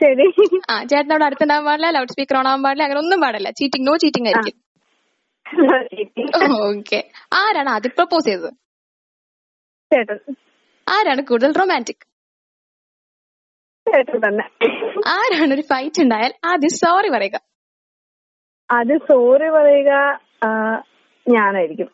ശരി. 0.00 0.26
ആ 0.72 0.76
ചേട്ടൻ 0.90 1.12
അവിടെ 1.14 1.26
അടുത്തുണ്ടാവാൻ 1.28 1.64
പാടില്ല 1.68 1.90
ലൗഡ് 1.96 2.12
സ്പീക്കർ 2.14 2.36
ഓൺ 2.40 2.46
ആവാൻ 2.50 2.62
പാടില്ല 2.66 2.84
അങ്ങനെ 2.86 3.00
ഒന്നും 3.04 3.20
പാടില്ല. 3.24 3.48
ചീറ്റിംഗ് 3.60 3.86
നോ 3.88 3.94
ചീറ്റിംഗ് 4.04 4.28
ആയിരിക്കും. 4.30 4.56
ഓക്കെ. 6.68 7.00
ആരാണ് 7.42 7.70
ആദ്യം 7.74 7.92
പ്രപ്പോസ് 7.98 8.26
ചെയ്തത്? 8.28 8.50
ചേട്ടൻ. 9.92 10.18
ആരാണ് 10.86 11.22
കൂടുതൽ 11.30 11.52
റൊമാന്റിക് 11.60 12.04
ചേട്ടൻ 13.86 14.18
തന്നെ. 14.26 14.44
ആരാണ് 15.16 15.50
ഒരു 15.56 15.64
ഫൈറ്റ് 15.72 16.02
ഉണ്ടായാൽ 16.04 16.32
ആദ്യം 16.50 16.74
സോറി 16.82 17.08
പറയുക. 17.16 17.36
അത് 18.70 18.94
സോറി 19.08 19.48
പറയുക 19.56 19.90
ഞാനായിരിക്കും. 21.26 21.88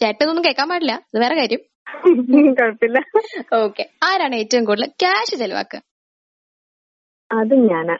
ചേട്ടനൊന്നും 0.00 0.44
കേൾക്കാൻ 0.46 0.68
പാടില്ല. 0.72 0.94
അത് 1.08 1.18
വേറെ 1.22 1.36
കാര്യം. 1.40 1.62
കുഴപ്പമില്ല. 2.58 2.98
ഓക്കെ. 3.62 3.84
ആരാണ് 4.08 4.34
ഏറ്റവും 4.42 4.64
കൂടുതൽ 4.68 4.90
ക്യാഷ് 5.02 5.34
ചെലവാക്കുക? 5.42 5.80
അത് 7.32 7.54
ഞാനാ. 7.68 7.94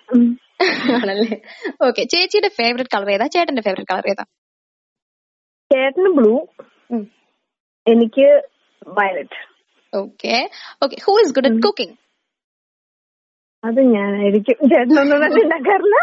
ആണല്ലേ? 0.96 1.36
ഓക്കെ 1.86 2.02
ചേച്ചിയുടെ 2.12 2.50
ഫേവറേറ്റ് 2.58 2.92
കളർ 2.94 3.08
ഏതാ? 3.14 3.26
ചേട്ടന്റെ 3.34 3.62
ഫേവറേറ്റ് 3.66 3.90
കളർ 3.92 4.06
ഏതാ? 4.12 4.24
ചേട്ടന് 5.70 6.10
ബ്ലൂ 6.18 6.32
എനിക്ക് 7.86 8.26
violet 8.98 9.38
okay 9.92 10.34
okay 10.84 10.96
who 11.06 11.12
is 11.22 11.32
good 11.36 11.48
at 11.50 11.62
cooking 11.66 11.96
അത് 13.64 13.80
ഞാനായിരിക്കും. 13.94 14.56
ചേട്ടനൊന്നും 14.70 15.18
തന്നെ 15.24 15.40
ഉണ്ടാക്കാറില്ല 15.44 15.98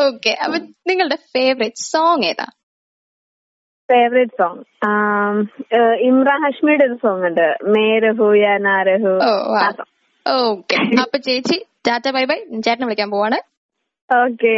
ഓക്കെ 0.00 0.32
അപ്പൊ 0.44 0.56
നിങ്ങളുടെ 0.90 1.18
ഫേവറേറ്റ് 1.34 1.82
സോങ് 1.92 2.26
ഏതാ? 2.30 2.46
ഫേവറേറ്റ് 3.88 4.36
സോങ് 4.40 4.62
ഇമ്രാൻ 6.08 6.40
ഹഷ്മിയുടെ 6.46 6.84
ഒരു 6.88 6.96
സോങ് 7.04 7.24
ഉണ്ട്. 7.30 7.46
മേരഹു 7.76 8.28
യാ 8.42 8.52
നാരഹു. 8.68 9.14
ഓ 9.28 9.32
ഓക്കെ 10.26 10.76
അപ്പൊ 11.02 11.18
ചേച്ചി 11.26 11.56
ടാറ്റ 11.86 12.08
ബൈ 12.16 12.24
ബൈ. 12.30 12.38
ചേട്ടനെ 12.66 12.86
വിളിക്കാൻ 12.88 13.10
പോവാണ്. 13.14 13.38
ഓക്കെ 14.10 14.54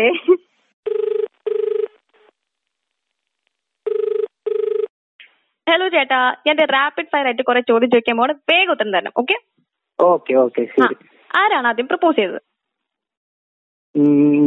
ഹലോ 5.66 5.86
ചേട്ടാ. 5.94 6.18
ഞാൻ 6.46 6.56
റാപ്പിഡ് 6.76 7.10
ഫയർ 7.12 7.26
ആയിട്ട് 7.28 7.44
കുറെ 7.48 7.60
ചോദ്യം 7.70 7.90
ചോദിക്കാൻ 7.92 8.16
പോവാണ്. 8.18 8.34
വേഗം 8.50 8.72
ഉത്തരം 8.74 8.92
തരണം 8.96 9.14
ഓക്കെ 9.22 9.36
ഓക്കെ 9.98 10.32
ഓക്കെ 10.44 10.62
ആരാണ് 11.30 11.66
ആദ്യം 11.70 11.86
പ്രപ്പോസ് 11.92 12.16
ചെയ്തത്? 12.20 12.40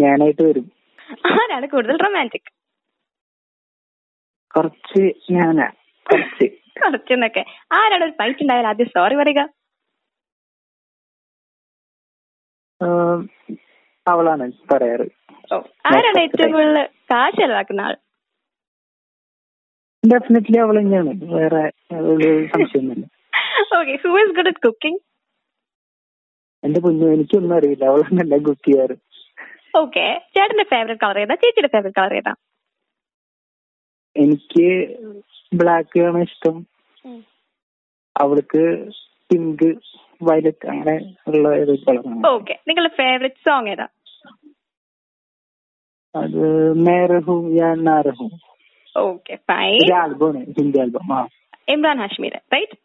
ഞാനായിട്ട് 0.02 0.44
വരും. 0.48 0.66
ആരാണ് 1.40 1.66
കൂടുതൽ 1.74 1.98
റൊമാന്റിക് 2.06 2.50
കുറച്ച് 4.56 5.02
ഞാനാ. 5.38 5.68
കുറച്ച്. 6.06 6.46
കുറച്ചെന്നൊക്കെ 6.82 7.42
ആരാണ് 7.80 8.04
ഒരു 8.08 8.14
ഫൈറ്റ് 8.20 8.44
ഉണ്ടായാൽ 8.46 8.68
ആദ്യം 8.72 8.90
സോറി 8.96 9.16
പറയുക. 9.22 9.42
അവളാണ് 14.08 14.46
പറയാറ്. 14.72 15.06
ആരാണ് 15.92 16.20
ഏറ്റവും 16.26 16.52
കൂടുതൽ 16.56 16.78
കാശ് 17.12 17.38
ചെലവാക്കുന്ന 17.42 17.82
ആൾ? 17.88 17.96
ഡെഫിനറ്റ്ലി 20.04 20.58
അവൾ 20.64 20.76
തന്നെയാണ്. 20.80 21.12
വേറെ 21.36 21.64
സംശയമൊന്നുമില്ല. 22.54 23.06
Okay 23.80 23.96
who 24.04 24.12
is 24.22 24.34
good 24.38 24.52
at 24.52 24.64
cooking 24.68 25.02
എന്റെ 26.64 26.80
പൊന്നു 26.86 27.06
എനിക്കൊന്നും 27.16 27.56
അറിയില്ല. 27.58 27.84
അവളെന്നല്ല 27.92 28.38
കുക്ക് 28.48 28.66
ചെയ്യാറ്. 28.68 28.96
ഓക്കെ 29.82 30.06
ചേട്ടന്റെ 30.36 30.66
ഫേവറേറ്റ് 30.74 31.02
കളർ 31.04 31.18
ഏതാ? 31.24 31.36
ചേച്ചിയുടെ 31.44 31.72
ഫേവറേറ്റ് 31.74 31.98
കളർ 32.00 32.14
ഏതാ? 32.20 32.34
എനിക്ക് 34.16 34.68
ബ്ലാക്ക് 35.62 36.00
ആണ് 36.08 36.20
ഇഷ്ടം. 36.28 36.56
അവൾക്ക് 38.16 38.64
പിങ്ക് 39.32 39.78
വയലറ്റ് 40.24 40.68
അങ്ങനെ 40.68 41.16
ഉള്ള 41.28 41.50
ഒരു 41.50 41.72
കളറാണ്. 41.72 42.28
ഓക്കെ. 42.28 42.54
നിങ്ങളുടെ 42.68 42.94
ഫേവറേറ്റ് 42.96 43.36
സോങ് 43.36 43.68
ഏതാ? 43.68 43.88
അത് 46.16 46.74
മേരഹു 46.74 47.50
ഞാൻ 47.54 47.84
നാരഹു. 47.84 48.30
Okay 48.98 49.36
fine. 49.36 49.94
ആൽബമാണ് 49.94 50.46
ഹിന്ദി 50.46 50.80
ആൽബം. 50.80 51.14
ആ. 51.14 51.28
ഇമ്രാൻ 51.70 51.98
ഹാഷ്മീർ 52.00 52.42
റൈറ്റ്? 52.54 52.78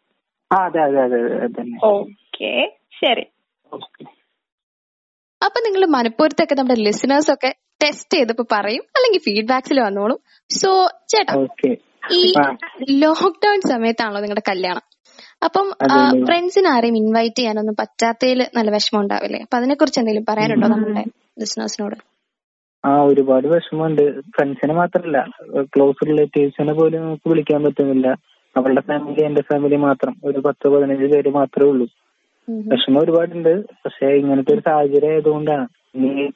ആ 0.53 0.65
അതെ 0.65 0.79
അതെ 0.79 1.01
അതെ 1.01 1.47
തന്നെ. 1.47 1.79
ഓക്കെ 1.83 2.77
ശരി. 2.99 3.25
ഓക്കെ. 3.73 4.03
അപ്പൊ 5.45 5.69
നിങ്ങൾ 5.69 5.85
മനപ്പൂർത്തൊക്കെ 5.85 6.55
നമ്മുടെ 6.55 6.81
ലിസണേഴ്സ് 6.81 7.31
ഒക്കെ 7.31 7.55
ടെസ്റ്റ് 7.83 8.17
ചെയ്തപ്പോ 8.17 8.45
പറയും 8.51 8.83
അല്ലെങ്കിൽ 8.95 9.19
ഫീഡ്ബാക്സിൽ 9.19 9.79
വന്നോളും. 9.79 10.19
സോ 10.49 10.89
ചേട്ടാ 11.07 11.39
ഓക്കെ. 11.39 11.77
ഈ 12.11 12.33
ലോക്ക്ഡൌൺ 12.99 13.61
സമയത്താണല്ലോ 13.61 14.21
നിങ്ങളുടെ 14.21 14.43
കല്യാണം. 14.49 14.90
അപ്പം 15.41 15.67
അതെ, 15.81 15.99
അതെ. 15.99 16.25
ഫ്രണ്ട്സിനെ 16.25 16.69
ആരെയും 16.69 16.97
ഇൻവൈറ്റ് 16.97 17.35
ചെയ്യാനൊന്നും 17.35 17.75
പറ്റാത്തതിൽ 17.79 18.47
നല്ല 18.55 18.71
വിഷമം 18.71 19.01
ഉണ്ടാവില്ലേ 19.01 19.39
അപ്പൊ 19.39 19.57
അതിനെ 19.57 19.75
കുറിച്ച് 19.75 19.99
എന്തെങ്കിലും 19.99 20.25
പറയാനുണ്ടോ 20.29 20.67
നമ്മുടെ 20.67 21.03
ലിസണേഴ്സിനോട് 21.39 21.97
ആ 22.83 22.91
ഒരുപാട് 23.03 23.47
വിഷമമുണ്ട്. 23.47 24.21
ഫ്രണ്ട്സിനെ 24.21 24.73
മാത്രല്ല 24.73 25.17
ക്ലോസ് 25.61 26.07
റിലേറ്റീവ്സിനെ 26.07 26.73
പോലും 26.73 27.01
നമുക്ക് 27.01 27.29
വിളിക്കാൻ 27.29 27.63
പറ്റുന്നില്ല. 27.63 28.07
അവളുടെ 28.55 28.81
ഫാമിലി 28.81 29.21
എന്റെ 29.23 29.41
ഫാമിലി 29.41 29.75
മാത്രം. 29.75 30.15
ഒരു 30.23 30.39
പത്ത് 30.39 30.69
പതിനഞ്ച് 30.69 31.05
പേര് 31.05 31.29
മാത്രമേ 31.29 31.69
ഉള്ളൂ. 31.69 31.87
വിഷമം 32.67 32.99
ഒരുപാടുണ്ട്. 32.99 33.53
പക്ഷെ 33.85 34.05
ഇങ്ങനത്തെ 34.05 34.53
ഒരു 34.53 34.61
സാഹചര്യം 34.65 35.11
ആയതുകൊണ്ടാണ്. 35.11 35.67
ഇനി 35.95 36.29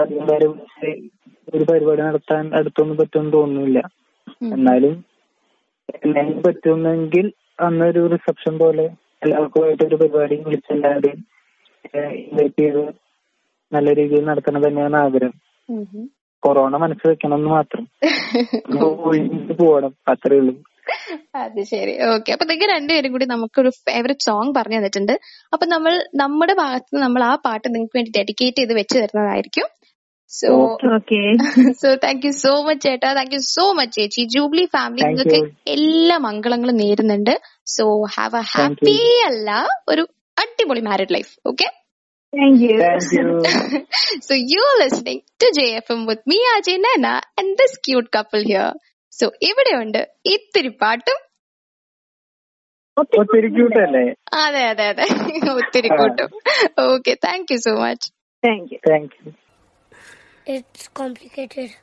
അധികം 0.00 0.26
പേരെ 0.26 0.46
ഒരു 1.54 1.64
പരിപാടി 1.64 2.02
നടത്താൻ 2.02 2.54
അടുത്തൊന്നും 2.54 2.96
പറ്റുമെന്ന് 2.96 3.32
തോന്നുന്നില്ല. 3.32 3.78
എന്നാലും 4.42 5.04
എന്തെങ്കിലും 6.04 6.42
പറ്റുമെങ്കിൽ 6.42 7.32
അന്നൊരു 7.60 8.00
റിസപ്ഷൻ 8.14 8.54
പോലെ 8.58 8.84
എല്ലാവർക്കുമായിട്ട് 9.22 9.84
ഒരു 9.84 9.96
പരിപാടി 9.96 10.36
വിളിച്ച് 10.44 10.72
എല്ലാവരെയും 10.72 11.20
ഇൻവൈറ്റ് 12.22 12.62
ചെയ്ത് 12.62 12.82
നല്ല 13.72 13.88
രീതിയിൽ 13.94 14.24
നടത്തണം 14.24 14.62
തന്നെയാണ് 14.66 14.96
ആഗ്രഹം. 14.96 15.34
കൊറോണ 16.42 16.76
മനസ്സിൽ 16.76 17.08
വെക്കണം 17.08 17.38
എന്ന് 17.38 17.50
മാത്രം 17.50 17.84
പോകണം 19.60 19.92
അത്രേ 20.08 20.36
ഉള്ളൂ. 20.36 20.52
അത് 21.34 21.60
ശരി. 21.62 21.92
ഓക്കെ 22.06 22.30
അപ്പൊ 22.32 22.44
നിങ്ങൾ 22.44 22.66
രണ്ടുപേരും 22.74 23.12
കൂടി 23.12 23.26
നമുക്കൊരു 23.26 23.70
ഫേവറേറ്റ് 23.86 24.26
സോങ് 24.28 24.54
പറഞ്ഞു 24.56 24.78
തന്നിട്ടുണ്ട്. 24.78 25.12
അപ്പൊ 25.52 25.64
നമ്മൾ 25.66 25.92
നമ്മുടെ 26.14 26.54
ഭാഗത്ത് 26.62 26.88
നിന്ന് 26.90 27.04
നമ്മൾ 27.06 27.22
ആ 27.24 27.34
പാട്ട് 27.46 27.66
നിങ്ങൾക്ക് 27.74 27.96
വേണ്ടി 27.98 28.12
ഡെഡിക്കേറ്റ് 28.18 28.60
ചെയ്ത് 28.60 28.74
വെച്ച് 28.80 28.96
തരുന്നതായിരിക്കും. 28.98 29.66
So 30.32 30.48
okay 30.96 31.20
so 31.80 31.88
thank 32.04 32.24
you 32.26 32.32
so 32.42 32.52
much 32.66 32.84
ചേട്ടാ. 32.86 33.08
താങ്ക് 33.18 33.34
യു 33.36 33.40
സോ 33.48 33.64
മച്ച് 33.78 33.94
ചേച്ചി. 33.98 34.22
ജൂബിലി 34.34 34.64
ഫാമിലി 34.74 35.02
Thank 35.02 35.12
നിങ്ങൾക്ക് 35.12 35.38
you. 35.40 35.72
എല്ലാ 35.74 36.16
മംഗളങ്ങളും 36.26 36.76
നേരുന്നുണ്ട്. 36.82 37.34
So 37.74 37.84
have 38.14 38.36
a 38.36 38.44
Thank 38.44 38.52
happy 38.52 38.96
അല്ല 39.28 39.48
ഒരു 39.88 40.04
അടിപൊളി 40.36 40.82
married 40.88 41.14
life 41.16 41.32
okay 41.50 41.68
so 42.32 42.36
you 42.62 42.74
thank 42.82 43.08
you 43.14 43.24
so 44.26 44.34
you're 44.50 44.76
listening 44.80 45.20
to 45.40 45.46
JFM 45.56 46.00
with 46.10 46.22
me 46.26 46.38
Ajay 46.52 46.76
Nana 46.84 47.12
and 47.38 47.50
this 47.56 47.74
cute 47.86 48.10
couple 48.10 48.44
here. 48.44 48.70
So 49.12 49.26
ഇവിടെയുണ്ട് 49.48 50.00
ഇത്തിരി 50.34 50.70
പാട്ടും. 50.82 51.18
ഒത്തിരി 53.16 53.48
കൂട്ടല്ലേ 53.56 54.04
അതെ 54.40 54.62
അതെ 54.70 54.86
അതെ. 54.92 55.04
ഒത്തിരി 55.56 55.90
കൂട്ടും 55.92 56.30
okay 56.86 57.12
thank 57.26 57.52
you 57.52 57.60
so 57.66 57.74
much 57.82 58.08
thank 58.42 58.70
you 58.74 58.78
thank 58.88 59.14
you 59.18 59.30
It's 60.46 60.88
complicated. 60.88 61.76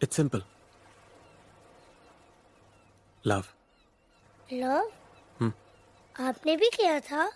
It's 0.00 0.16
simple. 0.16 0.42
Love. 3.24 3.48
Love 4.48 4.90
हम्म। 5.40 5.52
आपने 6.16 6.56
भी 6.56 6.68
किया 6.70 6.98
था 7.00 7.30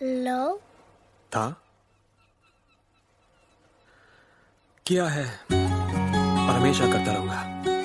लव 0.00 0.58
था 1.32 1.46
किया 4.86 5.06
है 5.08 5.24
और 5.24 6.54
हमेशा 6.54 6.92
करता 6.92 7.12
रहूँगा 7.12 7.75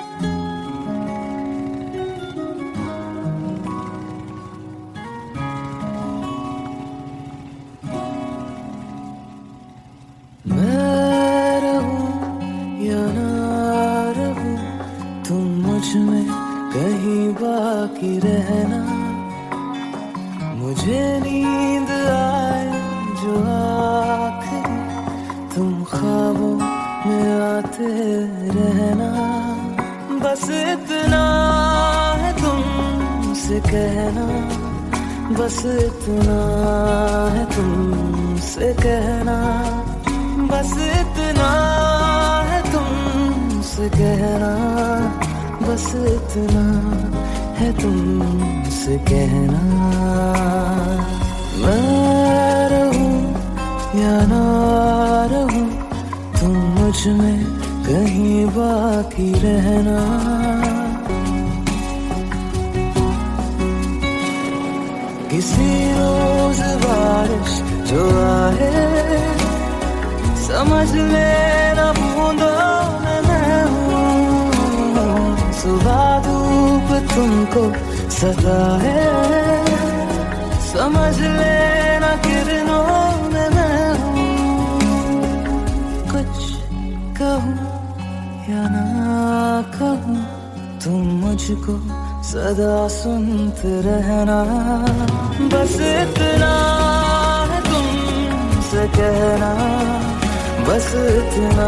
किसी 65.32 65.66
रोज 65.96 66.60
बारिश 66.84 67.52
जो 67.90 68.02
आए, 68.22 68.72
समझ 70.48 70.90
लेना 70.94 71.86
हूँ। 73.72 73.94
सुबह 75.62 76.02
धूप 76.26 76.90
तुमको 77.14 77.64
सताए 78.12 79.06
समझ 80.74 81.16
लेना 81.20 82.12
किरणों 82.28 82.84
हूँ। 84.02 84.28
कुछ 86.12 86.36
कहूँ 87.22 87.58
या 88.52 88.64
ना 88.76 88.86
कहूँ, 89.80 90.20
तुम 90.84 91.02
मुझको 91.24 91.74
सदा 92.32 92.76
सुनते 92.88 93.72
रहना, 93.86 94.38
बस 95.52 95.74
इतना 95.88 96.52
है 97.52 97.60
तुमसे 97.66 98.84
कहना, 98.96 99.50
बस 100.68 100.88
इतना 101.02 101.68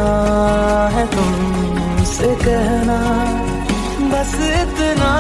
है 0.96 1.06
तुमसे 1.16 2.30
कहना, 2.46 2.98
बस 4.14 4.34
इतना 4.52 5.12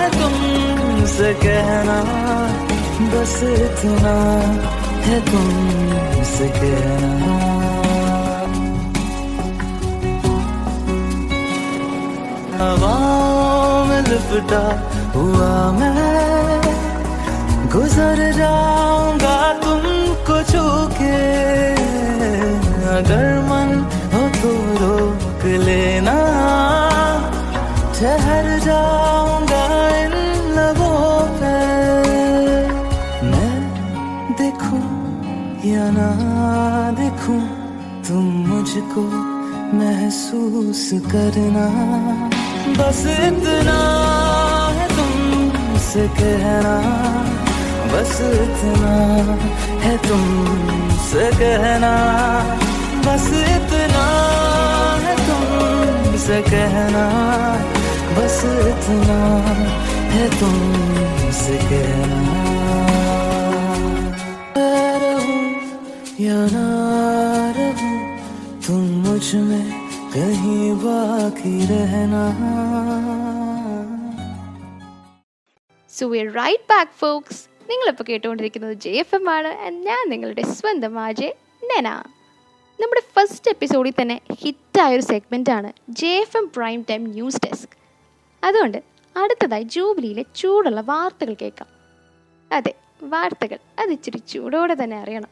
है 0.00 0.08
तुमसे 0.18 1.32
कहना, 1.46 1.98
बस 3.14 3.38
इतना 3.54 4.16
है 5.06 5.20
तुमसे 5.30 6.48
कहना। 6.60 7.38
हवाओं 12.60 13.29
लिपटा 14.10 14.62
हुआ 15.14 15.50
मैं 15.72 16.60
गुजर 17.72 18.20
जाऊँगा 18.36 19.36
तुमको 19.62 20.36
छू 20.50 20.62
के 20.98 21.18
अगर 22.94 23.26
मन 23.48 23.70
हो 24.14 24.22
तो 24.40 24.50
रोक 24.80 25.44
लेना। 25.66 26.16
ठहर 27.94 28.48
जाऊँगा 28.64 29.62
इन 29.98 30.16
लबों 30.56 31.20
पे। 31.38 31.54
मैं 33.30 33.54
देखूँ 34.40 34.82
या 35.70 35.86
ना 35.98 36.10
देखूँ, 37.00 37.40
तुम 38.08 38.26
मुझको 38.50 39.06
महसूस 39.78 40.88
करना। 41.12 41.66
बस 42.78 43.00
इतना 43.06 43.78
है 44.76 44.86
तुमसे 44.88 46.06
कहना, 46.18 46.76
बस 47.92 48.14
इतना 48.20 48.94
है 49.84 49.96
तुमसे 50.06 51.30
कहना, 51.40 51.92
बस 53.06 53.26
इतना 53.40 54.04
है 55.04 55.14
तुमसे 55.26 56.40
कहना, 56.50 57.04
बस 58.16 58.38
इतना 58.70 59.20
है 60.14 60.28
तुमसे 60.40 61.56
कहना। 61.70 62.38
रहूँ 65.02 65.42
या 66.20 66.40
ना 66.54 66.66
रहूँ, 67.58 67.98
तुम 68.66 68.82
मुझमें 69.04 69.79
कहीं 70.13 70.63
बाकी 70.83 71.55
रहना 71.67 72.23
so 75.93 76.05
we 76.07 76.21
right 76.37 76.65
back 76.69 76.95
folks 76.99 77.37
നിങ്ങളിപ്പോൾ 77.69 78.03
കേട്ടുകൊണ്ടിരിക്കുന്നത് 78.03 78.73
ജെ 78.75 78.91
എഫ് 78.99 79.15
എം 79.15 79.29
ആണ് 79.29 79.51
and 79.67 79.77
ഞാൻ 79.83 80.01
നിങ്ങളുടെ 80.09 80.43
സ്വന്തം 80.51 80.95
ആജെ 80.99 81.29
നെന 81.63 81.89
നമ്മുടെ 82.79 83.01
ഫസ്റ്റ് 83.15 83.51
എപ്പിസോഡിൽ 83.51 83.93
തന്നെ 84.01 84.17
ഹിറ്റായൊരു 84.41 85.01
സെഗ്മെൻ്റാണ് 85.01 85.69
J 85.99 86.11
F 86.15 86.37
M 86.37 86.47
prime 86.55 86.81
time 86.89 87.03
news 87.11 87.41
desk 87.45 87.75
അതുകൊണ്ട് 88.43 88.79
അടുത്തതായി 89.15 89.67
ജൂബിലിയിലെ 89.75 90.25
ചൂടുള്ള 90.35 90.81
വാർത്തകൾ 90.81 91.33
കേൾക്കാം 91.33 91.69
അതെ 92.51 92.73
വാർത്തകൾ 93.05 93.59
അത് 93.79 93.91
ഇച്ചിരി 93.91 94.21
ചൂടോടെ 94.33 94.75
തന്നെ 94.75 94.97
അറിയണം 94.97 95.31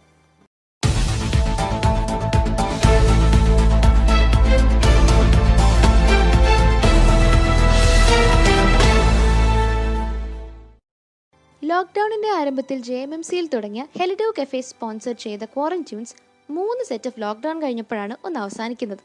ലോക്ക്ഡൌണിന്റെ 11.62 12.29
ആരംഭത്തിൽ 12.29 12.83
ജെ 12.83 12.95
എം 12.95 13.15
എം 13.15 13.23
സിയിൽ 13.23 13.47
തുടങ്ങിയ 13.47 13.87
ഹെലിഡോ 13.99 14.33
കഫേ 14.43 14.61
സ്പോൺസർ 14.61 15.12
ചെയ്ത 15.12 15.45
ക്വാറന്റീൻസ് 15.45 16.15
മൂന്ന് 16.50 16.85
സെറ്റ് 16.85 17.09
ഓഫ് 17.09 17.21
ലോക്ക്ഡൌൺ 17.21 17.62
കഴിഞ്ഞപ്പോഴാണ് 17.62 18.17
ഒന്ന് 18.25 18.41
അവസാനിക്കുന്നത്. 18.41 18.99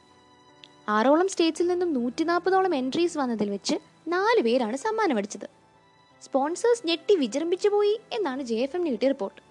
ആറോളം 0.90 1.28
സ്റ്റേറ്റ്സിൽ 1.28 1.68
നിന്നും 1.68 1.94
നൂറ്റി 1.94 2.24
നാൽപ്പതോളം 2.24 2.76
എൻട്രീസ് 2.76 3.18
വന്നതിൽ 3.18 3.50
വെച്ച് 3.50 3.76
നാല് 4.08 4.42
പേരാണ് 4.42 4.78
സമ്മാനമടിച്ചത്. 4.78 5.48
സ്പോൺസേഴ്സ് 6.24 6.88
ഞെട്ടി 6.88 7.16
വിജൃംഭിച്ചു 7.16 7.68
പോയി 7.68 8.00
എന്നാണ് 8.14 8.42
ജെ 8.44 8.56
എഫ് 8.56 8.76
എം 8.76 8.88
കിട്ടിയ 8.88 9.08
റിപ്പോർട്ട്. 9.08 9.42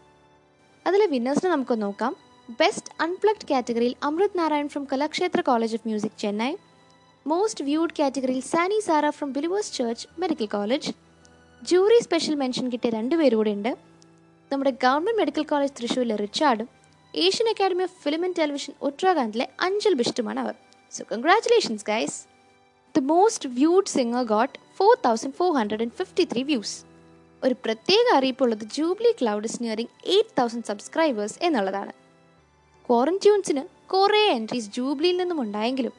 അതിലെ 0.87 1.07
വിന്നേഴ്സിനെ 1.07 1.51
നമുക്ക് 1.51 1.83
നോക്കാം. 1.83 2.17
ബെസ്റ്റ് 2.61 3.03
അൺപ്ലഗ്ഡ് 3.03 3.49
കാറ്റഗറിയിൽ 3.51 3.95
Amrit 4.03 4.39
Narayan 4.39 4.69
from 4.69 4.87
Kalakshetra 4.93 5.41
College 5.41 5.75
of 5.75 5.89
Music 5.89 6.19
Chennai 6.19 6.57
most 7.27 7.65
viewed 7.65 7.93
കാറ്റഗറിയിൽ 7.99 8.41
Sani 8.41 8.81
Sara 8.81 9.11
from 9.11 9.33
Believers 9.33 9.73
Church 9.73 10.07
Medical 10.19 10.47
College 10.47 10.93
jury 11.71 11.99
special 12.03 12.35
mention 12.35 12.73
കിട്ടിയ 12.73 12.91
രണ്ടുപേരും 12.91 13.39
കൂടെ 13.39 13.51
ഉണ്ട്. 13.51 13.77
നമ്മുടെ 14.53 14.71
ഗവൺമെന്റ് 14.71 15.19
മെഡിക്കൽ 15.19 15.43
കോളേജ് 15.43 15.73
തൃശ്ശൂരിലെ 15.81 16.17
റിച്ചാർഡും 16.17 16.69
Asian 17.15 17.49
Academy 17.49 17.83
of 17.83 17.95
Film 18.05 18.25
and 18.25 18.37
Television 18.37 18.73
ഉത്തരാഖണ്ഡിലെ 18.83 19.49
അഞ്ചൽ 19.61 19.95
ബിഷ്ടുമാണ് 19.95 20.41
അവർ. 20.41 20.55
So 20.93 21.05
congratulations 21.13 21.85
guys 21.89 22.17
the 22.97 23.01
most 23.01 23.49
viewed 23.49 23.87
singer 23.87 24.25
got 24.25 24.59
four 24.79 24.99
thousand 25.07 25.35
four 25.35 25.51
hundred 25.57 25.83
and 25.83 25.93
fifty 25.93 26.25
three 26.33 26.43
views 26.43 26.85
ഒരു 27.45 27.55
പ്രത്യേക 27.65 28.17
അറിയിപ്പുള്ളത് 28.17 28.65
Jubilee 28.77 29.13
cloud 29.21 29.45
is 29.45 29.63
nearing 29.63 29.91
eight 30.07 30.35
thousand 30.39 30.65
subscribers 30.65 31.39
എന്നുള്ളതാണ്. 31.43 31.93
ക്വാറന്റ്യൂൺസിന് 32.89 33.63
കുറേ 33.93 34.23
entries 34.39 34.71
ജൂബിലിയിൽ 34.71 35.17
നിന്നും 35.17 35.41
ഉണ്ടായെങ്കിലും 35.41 35.93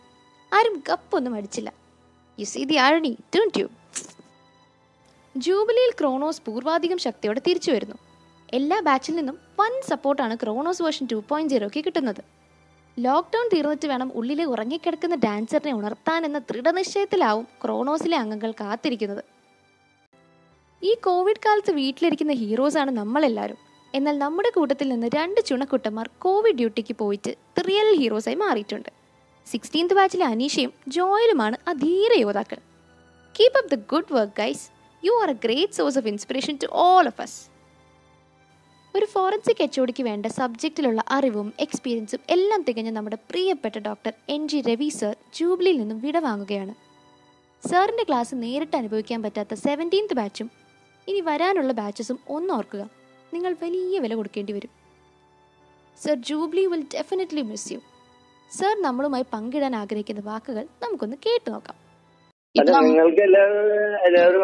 ആരും 0.53 0.83
ഗപ്പൊന്നും 0.89 1.35
അടിച്ചില്ല. 1.35 1.73
You 2.39 2.45
see 2.45 2.63
the 2.63 2.75
irony 2.75 3.17
don't 3.35 3.53
you 3.53 3.67
ജൂബിലിയിൽ 5.35 5.91
Kronos 5.99 6.41
പൂർവാധികം 6.45 6.97
ശക്തിയോടെ 6.97 7.41
തിരിച്ചു 7.47 7.71
വരുന്നു. 7.71 7.95
എല്ലാ 8.53 8.79
ബാച്ചിൽ 8.79 9.15
നിന്നും 9.15 9.39
വൻ 9.59 9.81
സപ്പോർട്ടാണ് 9.89 10.37
ക്രോണോസ് 10.43 10.81
വേർഷൻ 10.81 11.07
ടു 11.11 11.23
പോയിന്റ് 11.29 11.53
സീറോയ്ക്ക് 11.53 11.83
കിട്ടുന്നത്. 11.85 12.21
ലോക്ക്ഡൗൺ 12.99 13.47
തീർന്നിട്ട് 13.53 13.87
വേണം 13.87 14.11
ഉള്ളിലെ 14.15 14.45
ഉറങ്ങിക്കിടക്കുന്ന 14.45 15.15
ഡാൻസറിനെ 15.15 15.73
ഉണർത്താൻ 15.75 16.25
എന്ന 16.25 16.39
ദൃഢനിശ്ചയത്തിലാവും 16.39 17.47
ക്രോണോസിലെ 17.63 18.17
അംഗങ്ങൾ 18.17 18.51
കാത്തിരിക്കുന്നത്. 18.51 19.23
ഈ 20.83 20.93
കോവിഡ് 20.93 21.43
കാലത്ത് 21.45 21.71
വീട്ടിലിരിക്കുന്ന 21.71 22.33
ഹീറോസാണ് 22.33 22.91
നമ്മളെല്ലാവരും. 22.91 23.57
എന്നാൽ 23.93 24.17
നമ്മുടെ 24.17 24.49
കൂട്ടത്തിൽ 24.49 24.89
നിന്ന് 24.89 25.07
രണ്ട് 25.15 25.41
ചുണക്കുട്ടന്മാർ 25.45 26.09
കോവിഡ് 26.19 26.55
ഡ്യൂട്ടിക്ക് 26.55 26.95
പോയിട്ട് 26.95 27.37
റിയൽ 27.69 27.89
ഹീറോസായി 28.01 28.35
മാറിയിട്ടുണ്ട്. 28.35 28.89
സിക്സ്റ്റീൻത് 29.47 29.93
ബാച്ചിലെ 29.93 30.25
അനീഷയും 30.25 30.73
ജോയലുമാണ് 30.87 31.57
അധീര 31.67 32.13
യോദ്ധാക്കൾ 32.19 32.59
keep 33.39 33.57
up 33.59 33.71
the 33.75 33.79
good 33.91 34.13
work 34.13 34.33
guys 34.37 34.72
you 35.03 35.13
are 35.23 35.29
a 35.33 35.37
great 35.45 35.77
source 35.79 35.97
of 36.01 36.09
inspiration 36.11 36.55
to 36.63 36.67
all 36.85 37.07
of 37.11 37.21
us 37.25 37.39
ഒരു 38.95 39.05
ഫോറൻസിക് 39.13 39.61
എച്ച് 39.65 40.03
വേണ്ട 40.09 40.25
സബ്ജക്റ്റിലുള്ള 40.39 41.01
അറിവും 41.17 41.47
എക്സ്പീരിയൻസും 41.65 42.21
എല്ലാം 42.35 42.63
തികഞ്ഞ 42.67 42.89
നമ്മുടെ 42.97 43.17
പ്രിയപ്പെട്ട 43.29 43.77
doctor 43.87 44.13
N 44.35 44.41
G 44.47 44.59
Ravi 44.69 44.89
sir 44.99 45.15
ജൂബിലിയിൽ 45.37 45.77
നിന്നും 45.81 45.99
വിടവാങ്ങുകയാണ് 46.05 46.73
സാറിന്റെ 47.63 48.03
ക്ലാസ് 48.03 48.35
നേരിട്ട് 48.35 48.75
അനുഭവിക്കാൻ 48.81 49.19
പറ്റാത്ത 49.25 49.53
സെവന്റീൻത് 49.65 50.15
ബാച്ചും 50.19 50.47
ഇനി 51.07 51.21
വരാനുള്ള 51.29 51.71
ബാച്ചസും 51.79 52.17
ഒന്നോർക്കുക 52.35 52.83
നിങ്ങൾ 53.33 53.51
വലിയ 53.61 53.99
വില 53.99 54.13
കൊടുക്കേണ്ടി 54.15 54.53
വരും. 54.53 54.71
Sir 55.99 56.15
Jubilee 56.29 56.63
will 56.71 56.83
definitely 56.95 57.43
miss 57.51 57.69
you 57.73 57.79
sir 58.51 58.73
നമ്മളുമായി 58.81 59.25
പങ്കിടാൻ 59.33 59.75
ആഗ്രഹിക്കുന്ന 59.81 60.21
വാക്കുകൾ 60.29 60.65
നമുക്കൊന്ന് 60.83 61.17
കേട്ടു 61.25 61.49
നോക്കാം. 61.49 61.77
അല്ല 62.55 62.71
നിങ്ങൾക്ക് 62.85 63.21
എല്ലാവരും 63.21 63.69
എല്ലാവരും 64.07 64.41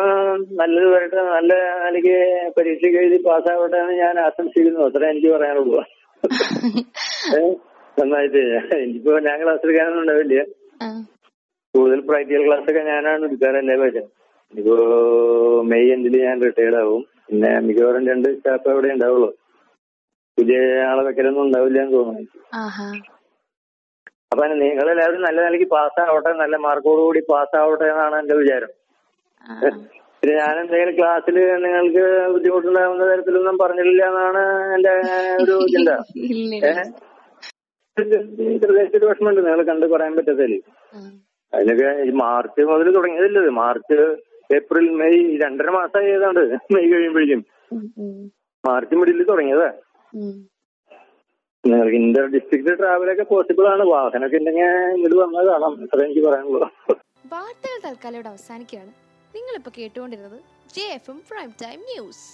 നല്ലത് 0.59 0.87
വരട്ടെ 0.93 1.23
നല്ല 1.27 1.51
നിലയ്ക്ക് 1.83 2.15
പരീക്ഷയ്ക്ക് 2.55 2.99
എഴുതി 3.01 3.17
പാസ്സാവട്ടെ 3.27 3.77
എന്ന് 3.81 3.95
ഞാൻ 4.01 4.15
ആശംസിക്കുന്നു. 4.19 4.79
അത്ര 4.87 5.03
എനിക്ക് 5.13 5.29
പറയാനുള്ളൂ? 5.35 5.81
നന്നായിട്ട്. 7.97 8.41
എനിക്കിപ്പോ 8.75 9.13
ഞാൻ 9.25 9.37
ക്ലാസ് 9.43 9.63
എടുക്കാനൊന്നും 9.65 10.01
ഉണ്ടാവില്ല 10.01 10.41
കൂടുതൽ 11.73 11.99
പ്രാക്ടിക്കൽ 12.09 12.43
ക്ലാസ് 12.45 12.67
ഒക്കെ 12.71 12.83
ഞാനാണ് 12.89 13.25
എടുക്കാറല്ലേ 13.27 13.75
പറ്റും. 13.81 14.05
ഇനിയിപ്പോ 14.53 14.75
മെയ് 15.71 15.89
എൻഡിൽ 15.95 16.15
ഞാൻ 16.23 16.37
റിട്ടയർഡ് 16.47 16.79
ആവും. 16.81 17.01
പിന്നെ 17.27 17.51
മിക്കവാറും 17.65 18.07
രണ്ട് 18.11 18.27
സ്റ്റാഫ് 18.37 18.69
അവിടെ 18.73 18.91
ഉണ്ടാവുള്ളൂ. 18.95 19.29
പുതിയ 20.37 20.57
ആളെ 20.89 21.03
വെക്കലൊന്നും 21.07 21.43
ഉണ്ടാവില്ല 21.47 21.79
എന്ന് 21.83 21.95
തോന്നുന്നു. 21.97 22.25
അപ്പൊ 24.31 24.43
നിങ്ങൾ 24.53 24.85
എല്ലാവരും 24.93 25.21
നല്ല 25.25 25.39
നിലയ്ക്ക് 25.45 25.67
പാസ്സാവട്ടെ 25.71 26.31
നല്ല 26.41 26.55
മാർക്കോട് 26.65 27.01
കൂടി 27.01 27.21
പാസ്സാവട്ടെ 27.29 27.85
എന്നാണ് 27.93 28.15
എന്റെ 28.19 28.35
വിചാരം. 28.35 28.71
പിന്നെ 30.23 30.33
ഞാൻ 30.37 30.55
എന്തെങ്കിലും 30.61 30.95
ക്ലാസ്സിൽ 30.97 31.35
നിങ്ങൾക്ക് 31.65 32.03
ബുദ്ധിമുട്ടുണ്ടാകുന്ന 32.33 33.03
തരത്തിലൊന്നും 33.11 33.57
പറഞ്ഞിട്ടില്ല 33.61 34.03
എന്നാണ് 34.09 34.41
എന്റെ 34.75 34.91
ഒരു 35.43 35.55
ചിന്ത. 35.73 35.91
ഏഹ്? 36.71 36.83
വിഷമമുണ്ട് 39.05 39.39
നിങ്ങൾ 39.39 39.61
കണ്ട് 39.63 39.85
പറയാൻ 39.93 40.13
പറ്റത്തില്ല. 40.17 40.57
അതിനൊക്കെ 41.53 41.89
ഈ 42.03 42.11
മാർച്ച് 42.19 42.61
മുതൽ 42.69 42.87
തുടങ്ങിയതല്ലേ 42.95 43.53
മാർച്ച് 43.59 43.97
ഏപ്രിൽ 44.49 44.85
മെയ് 44.99 45.21
രണ്ടര 45.41 45.69
മാസമായി 45.71 46.11
ഏതാണ്ട് 46.15 46.43
മെയ് 46.73 46.89
കഴിയുമ്പോഴേക്കും. 46.93 47.41
മാർച്ച് 48.63 48.95
മിഡിൽ 48.95 49.19
തുടങ്ങിയതാ. 49.29 49.69
ഇന്റർ 51.63 52.25
ഡിസ്ട്രിക്ട് 52.33 52.73
ട്രാവലൊക്കെ 52.79 53.25
പോസിബിൾ 53.31 53.65
ആണ്. 53.71 53.83
വാഹനമൊക്കെ 53.93 54.37
ഉണ്ടെങ്കിൽ 54.39 54.65
ഇങ്ങോട്ട് 54.95 55.17
വന്നാൽ 55.23 55.45
കാണാം. 55.51 55.73
അത്ര 55.85 55.99
എനിക്ക് 56.07 56.21
പറയാനുള്ളൂ. 56.27 56.67
വാർത്തകൾ 57.33 57.79
തൽക്കാലം 57.85 58.17
ഇവിടെ 58.19 58.29
അവസാനിക്കുകയാണ്. 58.33 58.91
നിങ്ങളിപ്പോൾ 59.35 59.73
കേട്ടുകൊണ്ടിരുന്നത് 59.79 60.37
J 60.75 60.85
F 60.97 61.11
M 61.13 61.19
prime 61.29 61.49
time 61.63 61.79
news 61.91 62.25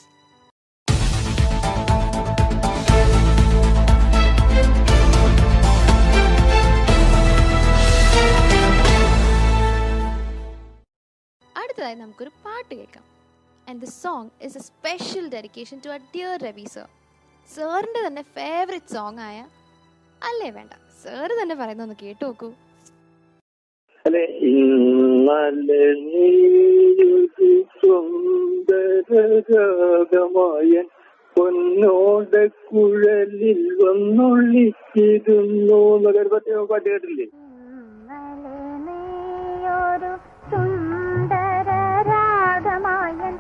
അടുത്തതായി 11.55 11.95
നമുക്കൊരു 12.01 12.31
പാട്ട് 12.45 12.71
കേൾക്കാം. 12.75 13.05
And 13.69 13.79
the 13.85 13.89
song 14.03 14.29
is 14.47 14.57
a 14.61 14.63
special 14.69 15.25
dedication 15.35 15.77
to 15.85 15.89
a 15.97 15.99
dear 16.15 16.35
Ravi 16.47 16.67
sir 16.75 16.88
സാറിന്റെ 17.49 18.01
തന്നെ 18.05 18.23
ഫേവറേറ്റ് 18.36 18.93
സോങ് 18.93 19.21
ആയ 19.21 19.38
അല്ലേ 20.21 20.49
വേണ്ട. 20.51 20.73
സാറ് 21.01 21.34
തന്നെ 21.39 21.55
പറയുന്നൊന്ന് 21.55 21.95
കേട്ടു 22.01 22.23
നോക്കൂ. 22.25 22.49
അല്ലെ 24.05 24.23
പൊന്നോട 31.36 32.34
കുഴലിൽ 32.67 33.62
വന്നൊള്ളിച്ചിരുന്നു 33.81 35.39
എന്നൊരു 35.95 36.19
ഒരു 36.19 36.29
പറ്റ 36.29 36.49
പാട്ട് 36.69 36.88
കേട്ടില്ലേ 36.88 37.27
നീയൊരു 38.86 40.12
കുഴലിൽ 40.51 41.73
രാഗമായൻ 42.10 43.36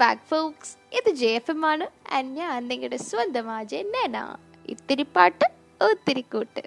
ബാക്ക് 0.00 0.26
ഫോക്സ് 0.30 0.72
ഇത് 0.98 1.10
ജെ 1.20 1.30
എഫ് 1.40 1.52
എം 1.54 1.62
ആണ്. 1.72 1.86
ഞാൻ 2.38 2.68
നിങ്ങളുടെ 2.70 2.98
സ്വന്തം 3.08 3.48
ആജെ 3.56 3.80
നെന 3.94 4.16
ഇത്തിരി 4.74 5.06
പാട്ട് 5.16 5.46
ഒത്തിരി 5.80 6.24
കൂട്ട്. 6.32 6.62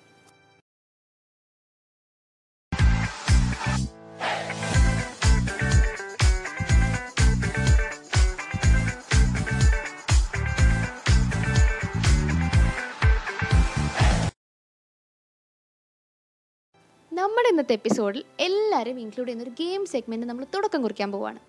നമ്മുടെ 17.12 17.50
ഇന്നത്തെ 17.52 17.74
എപ്പിസോഡിൽ 17.74 18.24
എല്ലാവരും 18.46 18.98
ഇൻക്ലൂഡ് 19.04 19.28
ചെയ്യുന്ന 19.28 19.46
ഒരു 19.48 19.54
ഗെയിം 19.62 19.84
സെഗ്മെന്റ് 19.94 20.28
നമ്മൾ 20.30 20.46
തുടക്കം 20.56 20.82
കുറിക്കാൻ 20.86 21.12
പോവാണ്. 21.12 21.40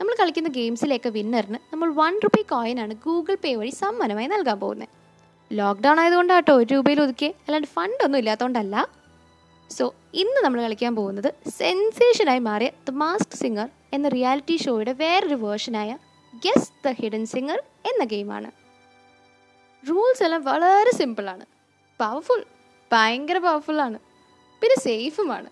നമ്മൾ 0.00 0.14
കളിക്കുന്ന 0.20 0.48
ഗെയിംസിലേക്ക് 0.56 1.08
വിന്നറിന് 1.16 1.58
നമ്മൾ 1.72 1.88
വൺ 2.00 2.14
റുപ്പി 2.24 2.42
ആണ് 2.84 2.94
ഗൂഗിൾ 3.04 3.34
പേ 3.44 3.54
വഴി 3.54 3.72
സമ്മാനമായി 3.82 4.26
നൽകാൻ 4.26 4.60
പോകുന്നത്. 4.60 4.92
ലോക്ക്ഡൗൺ 5.50 5.98
ആയതുകൊണ്ടാട്ടോ 6.00 6.52
ഒരു 6.60 6.66
രൂപയിൽ 6.74 7.00
ഒതുക്കിയേ. 7.02 7.30
അല്ലാണ്ട് 7.46 7.68
ഫണ്ടൊന്നും 7.68 8.18
ഇല്ലാത്തതുകൊണ്ടല്ല 8.18 8.76
സോ 9.70 9.84
ഇന്ന് 10.14 10.40
നമ്മൾ 10.44 10.58
കളിക്കാൻ 10.62 10.92
പോകുന്നത് 10.96 11.28
സെൻസേഷനായി 11.58 12.38
മാറിയ 12.38 12.70
ദ 12.88 12.90
മാസ്ക് 13.02 13.36
സിംഗർ 13.42 13.68
എന്ന 13.92 14.08
റിയാലിറ്റി 14.08 14.56
ഷോയുടെ 14.56 14.92
വേറൊരു 14.92 15.34
വേർഷനായ 15.34 15.90
ഗെസ് 16.42 16.70
ദ 16.84 16.92
ഹിഡൻ 17.00 17.26
സിംഗർ 17.26 17.58
എന്ന 17.90 18.04
ഗെയിമാണ് 18.04 18.50
റൂൾസ് 19.84 20.22
എല്ലാം 20.22 20.42
വളരെ 20.44 20.92
സിമ്പിളാണ് 21.00 21.44
പവർഫുൾ 22.00 22.42
ഭയങ്കര 22.92 23.38
പവർഫുള്ളാണ് 23.38 23.98
പിന്നെ 24.62 24.76
സേഫുമാണ് 24.82 25.50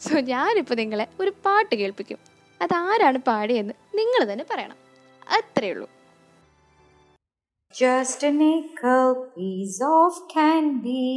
സോ 0.00 0.14
ഞാനിപ്പോൾ 0.32 0.74
നിങ്ങളെ 0.74 1.06
ഒരു 1.20 1.32
പാട്ട് 1.44 1.74
കേൾപ്പിക്കും. 1.74 2.18
അതാരാണ് 2.61 3.19
പാടിയെന്ന് 3.29 3.73
നിങ്ങൾ 3.99 4.23
തന്നെ 4.31 4.47
പറയണം 4.53 4.79
അത്രയേ 5.39 5.73
ഉള്ളൂ 5.75 5.87
Just 7.73 8.19
a 8.23 8.31
nickel 8.31 9.07
piece 9.35 9.79
of 9.95 10.11
candy 10.33 11.07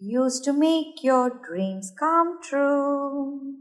used 0.00 0.42
to 0.46 0.52
make 0.52 1.04
your 1.04 1.26
dreams 1.46 1.92
come 2.00 2.30
true. 2.42 3.54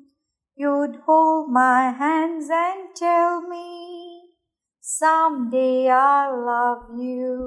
You'd 0.58 0.95
hold 1.06 1.51
my 1.51 1.91
hands 1.91 2.47
and 2.49 2.95
tell 2.95 3.41
me, 3.41 3.67
someday 4.84 5.89
I'll 5.89 6.43
love 6.45 6.88
you. 7.10 7.38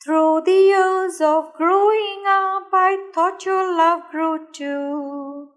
Through 0.00 0.42
the 0.42 0.58
years 0.72 1.20
of 1.20 1.52
growing 1.54 2.24
up, 2.26 2.70
I 2.72 3.10
thought 3.12 3.44
your 3.44 3.76
love 3.76 4.02
grew 4.10 4.34
too. 4.52 5.49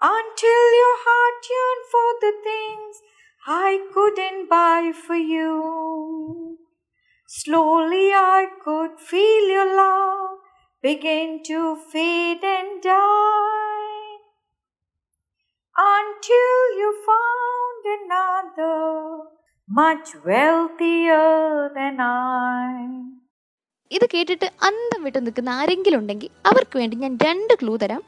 Until 0.00 0.64
your 0.74 0.96
heart 1.04 1.48
yearned 1.52 1.86
for 1.90 2.08
the 2.20 2.32
things 2.44 2.94
I 3.42 3.70
couldn't 3.94 4.48
buy 4.48 4.92
for 4.96 5.14
you. 5.14 6.58
Slowly 7.30 8.06
I 8.12 8.46
could 8.64 8.98
feel 9.00 9.44
your 9.48 9.76
love 9.76 10.38
begin 10.84 11.42
to 11.44 11.58
fade 11.92 12.44
and 12.44 12.82
die. 12.82 14.06
Until 15.76 16.56
you 16.78 16.88
found 17.04 17.84
another 17.98 18.76
much 19.68 20.08
wealthier 20.24 21.28
than 21.76 21.96
I. 22.00 22.72
ഇത് 23.90 24.06
കേട്ടിട്ട് 24.14 24.48
അന്തം 24.68 25.00
വിട്ട് 25.06 25.20
നിൽക്കുന്ന 25.26 25.50
ആരെങ്കിലും 25.60 26.00
ഉണ്ടെങ്കിൽ 26.02 26.28
അവർക്ക് 26.50 26.76
വേണ്ടി 26.80 26.96
ഞാൻ 27.04 27.14
രണ്ട് 27.26 27.54
ക്ലൂ 27.60 27.72
തരാം 27.82 28.02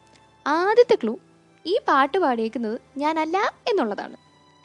ആദ്യത്തെ 0.46 0.96
ക്ലൂ 1.02 1.14
ഈ 1.66 1.78
പാട്ട് 1.88 2.18
പാടിയേക്കുന്നത് 2.18 2.80
ഞാനല്ല 2.96 3.38
എന്നുള്ളതാണ്. 3.70 4.16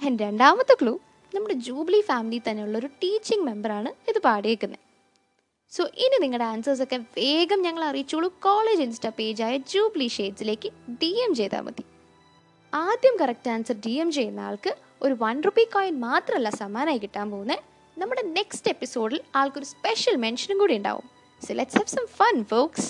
ആൻഡ് 0.06 0.20
രണ്ടാമത്തെ 0.24 0.76
ക്ലൂ 0.82 1.00
നമ്മുടെ 1.36 1.54
ജൂബിലി 1.54 2.02
ഫാമിലി 2.02 2.42
തന്നെയുള്ള 2.50 2.78
ഒരു 2.78 2.88
ടീച്ചിങ് 2.88 3.46
മെമ്പറാണ് 3.46 4.10
ഇത് 4.10 4.20
പാടിയേക്കുന്നത്. 4.20 4.80
സോ 5.72 5.84
ഇനി 5.84 6.18
നിങ്ങളുടെ 6.22 6.46
ആൻസേഴ്സ് 6.46 6.84
ഒക്കെ 6.84 6.98
വേഗം 6.98 7.62
ഞങ്ങൾ 7.62 7.84
അറിയിച്ചോളൂ. 7.84 8.28
കോളേജ് 8.28 8.82
ഇൻസ്റ്റാ 8.82 9.12
പേജായ 9.20 9.58
ജൂബിലി 9.58 10.08
ഷെയ്ഡ്സിലേക്ക് 10.08 10.70
ഡി 11.02 11.12
എം 11.26 11.36
ചെയ്താൽ 11.36 11.62
മതി. 11.62 11.84
ആദ്യം 12.74 13.16
കറക്റ്റ് 13.22 13.50
ആൻസർ 13.50 13.76
ഡി 13.86 13.92
എം 13.92 14.12
ചെയ്യുന്ന 14.12 14.40
ആൾക്ക് 14.40 14.72
ഒരു 15.02 15.18
വൺ 15.22 15.44
റുപ്പി 15.46 15.64
കോയിൻ 15.64 16.00
മാത്രമല്ല 16.00 16.50
സമ്മാനമായി 16.50 16.98
കിട്ടാൻ 16.98 17.32
പോകുന്നത് 17.32 17.60
നമ്മുടെ 17.98 18.22
നെക്സ്റ്റ് 18.22 18.72
എപ്പിസോഡിൽ 18.72 19.22
ആൾക്കൊരു 19.36 19.66
സ്പെഷ്യൽ 19.66 20.16
മെൻഷനും 20.16 20.58
കൂടി 20.58 20.78
ഉണ്ടാവും. 20.78 21.06
So 21.48 21.54
let's 21.54 21.78
have 21.78 21.88
some 21.88 22.06
fun 22.20 22.44
folks 22.44 22.90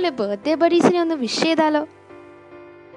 നമുക്ക് 0.00 0.18
ബർത്ത്ഡേ 0.20 0.54
ബഡീസിനെ 0.54 1.00
ഒന്ന് 1.00 1.14
വിഷ് 1.14 1.42
ചെയ്താലോ? 1.42 1.80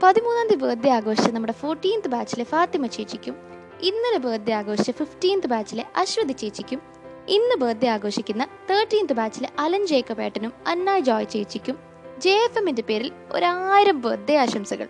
പതിമൂന്നാം 0.04 0.48
തീയതി 0.48 0.62
ബർത്ത്ഡേ 0.64 0.90
ആഘോഷിച്ച 0.90 1.30
നമ്മുടെ 1.30 1.54
ഫോർട്ടീൻത്ത് 1.54 2.08
ബാച്ചിലെ 2.08 2.44
ഫാത്തിമ 2.44 2.88
ചേച്ചിക്കും 2.88 3.36
ഇന്നലെ 3.82 4.18
ബർത്ത്ഡേ 4.18 4.54
ആഘോഷിച്ച 4.54 4.92
ഫിഫ്റ്റീൻത്ത് 4.92 5.48
ബാച്ചിലെ 5.48 5.86
അശ്വതി 5.96 6.34
ചേച്ചിക്കും 6.34 6.80
ഇന്ന് 7.28 7.56
ബർത്ത്ഡേ 7.56 7.88
ആഘോഷിക്കുന്ന 7.88 8.48
തേർട്ടീൻത്ത് 8.70 9.14
ബാച്ചിലെ 9.14 9.50
അലൻ 9.60 9.88
ജേക്കബ് 9.88 10.22
ഏട്ടനും 10.22 10.54
അന്ന 10.68 11.00
ജോയ് 11.00 11.26
ചേച്ചിക്കും 11.26 11.78
ജെ 12.20 12.30
എഫ് 12.30 12.58
എമ്മിന്റെ 12.58 12.82
പേരിൽ 12.82 13.12
ഒരായിരം 13.32 14.02
ബർത്ത്ഡേ 14.02 14.38
ആശംസകൾ. 14.38 14.88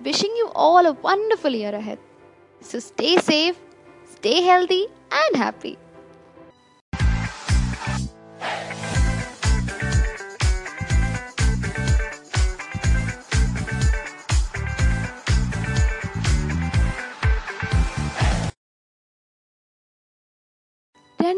Wishing 0.00 0.38
you 0.38 0.52
all 0.56 0.86
a 0.88 0.94
wonderful 1.02 1.56
year 1.56 1.74
ahead 1.74 2.04
so 2.62 2.78
stay 2.78 3.16
safe 3.16 3.58
stay 4.12 4.40
healthy 4.40 4.82
and 5.22 5.36
happy 5.36 5.72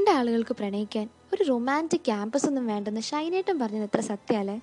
രണ്ടാളുകൾക്ക് 0.07 0.55
പ്രണയിക്കാൻ 0.55 1.09
ഒരു 1.35 1.45
റൊമാന്റിക് 1.49 2.01
ക്യാമ്പസ് 2.01 2.47
ഒന്നും 2.47 2.67
വേണ്ടെന്ന് 2.67 3.01
ഷൈനേട്ടൻ 3.01 3.59
പറഞ്ഞത് 3.59 3.83
എത്ര 3.83 4.01
സത്യാലേ 4.01 4.55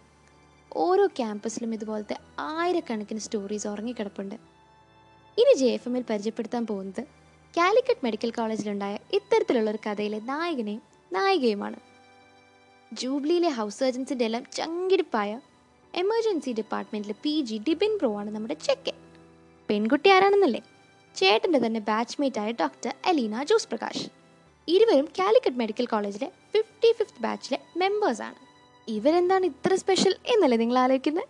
ഓരോ 0.75 1.07
ക്യാമ്പസിലും 1.07 1.73
ഇതുപോലത്തെ 1.73 2.15
ആയിരക്കണക്കിന് 2.39 3.19
സ്റ്റോറീസ് 3.19 3.67
ഉറങ്ങിക്കിടപ്പുണ്ട്. 3.67 4.35
ഇനി 5.37 5.53
ജെ 5.57 5.65
എഫ് 5.65 5.87
എമ്മിൽ 5.87 6.05
പരിചയപ്പെടുത്താൻ 6.09 6.67
പോകുന്നത് 6.67 7.01
കാലിക്കറ്റ് 7.57 8.05
മെഡിക്കൽ 8.05 8.29
കോളേജിലുണ്ടായ 8.29 8.97
ഇത്തരത്തിലുള്ള 9.13 9.69
ഒരു 9.69 9.79
കഥയിലെ 9.87 10.19
നായകനെയും 10.31 10.81
നായികയുമാണ്. 11.13 11.79
ജൂബിലിയിലെ 12.93 13.49
ഹൗസ് 13.49 13.79
സർജൻസിന്റെ 13.79 14.25
എല്ലാം 14.25 14.45
ചങ്കിടിപ്പായ 14.53 15.41
എമർജൻസി 15.93 16.53
ഡിപ്പാർട്ട്മെന്റിലെ 16.53 17.17
പി 17.23 17.41
ജി 17.41 17.61
ഡിബിൻ 17.67 17.95
പ്രോ 17.97 18.15
ആണ് 18.17 18.31
നമ്മുടെ 18.35 18.53
ചെക്കൻ. 18.53 18.97
പെൺകുട്ടി 19.69 20.09
ആരാണെന്നല്ലേ? 20.09 20.63
ചേട്ടന്റെ 21.15 21.61
തന്നെ 21.67 21.79
ബാച്ച്മേറ്റ് 21.79 22.39
ആയ 22.39 22.51
ഡോക്ടർ 22.51 22.93
അലീന 23.05 23.43
ജോസ് 23.43 23.67
പ്രകാശ് 23.67 24.22
ഇരുവരും 24.67 25.07
കാലിക്കറ്റ് 25.19 25.57
മെഡിക്കൽ 25.57 25.85
കോളേജിലെ 25.85 26.31
ഫിഫ്റ്റി 26.51 26.91
ഫിഫ്ത്ത് 26.91 27.21
ബാച്ചിലെ 27.21 27.59
മെമ്പേഴ്സാണ് 27.77 28.37
ഇവരെന്താണ് 28.87 29.45
ഇത്ര 29.45 29.75
സ്പെഷ്യൽ 29.75 30.17
എന്നല്ലേ 30.25 30.57
നിങ്ങൾ 30.57 30.77
ആലോചിക്കുന്നത് 30.77 31.29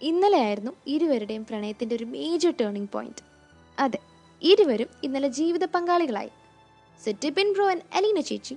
ഇന്നലെയായിരുന്നു 0.00 0.72
ഇരുവരുടെയും 0.86 1.44
പ്രണയത്തിന്റെ 1.44 1.94
ഒരു 1.96 2.04
മേജർ 2.04 2.50
ടേണിംഗ് 2.50 2.90
പോയിന്റ് 2.92 3.22
അതെ 3.78 4.00
ഇരുവരും 4.42 4.88
ഇന്നലെ 5.02 5.28
ജീവിത 5.28 5.64
പങ്കാളികളായി. 5.64 6.30
സോ 7.00 7.12
പിൻ 7.36 7.52
ബ്രോ 7.52 7.70
ആൻഡ് 7.70 7.84
അലീന 7.94 8.20
ചേച്ചി 8.20 8.54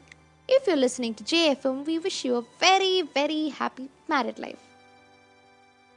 if 0.49 0.69
you 0.69 0.75
listening 0.75 1.17
to 1.17 1.23
J 1.23 1.37
F 1.47 1.67
M 1.67 1.83
we 1.83 1.97
wish 1.97 2.27
you 2.27 2.33
a 2.33 2.43
very 2.63 3.01
very 3.15 3.49
happy 3.49 3.89
married 4.09 4.43
life 4.43 4.61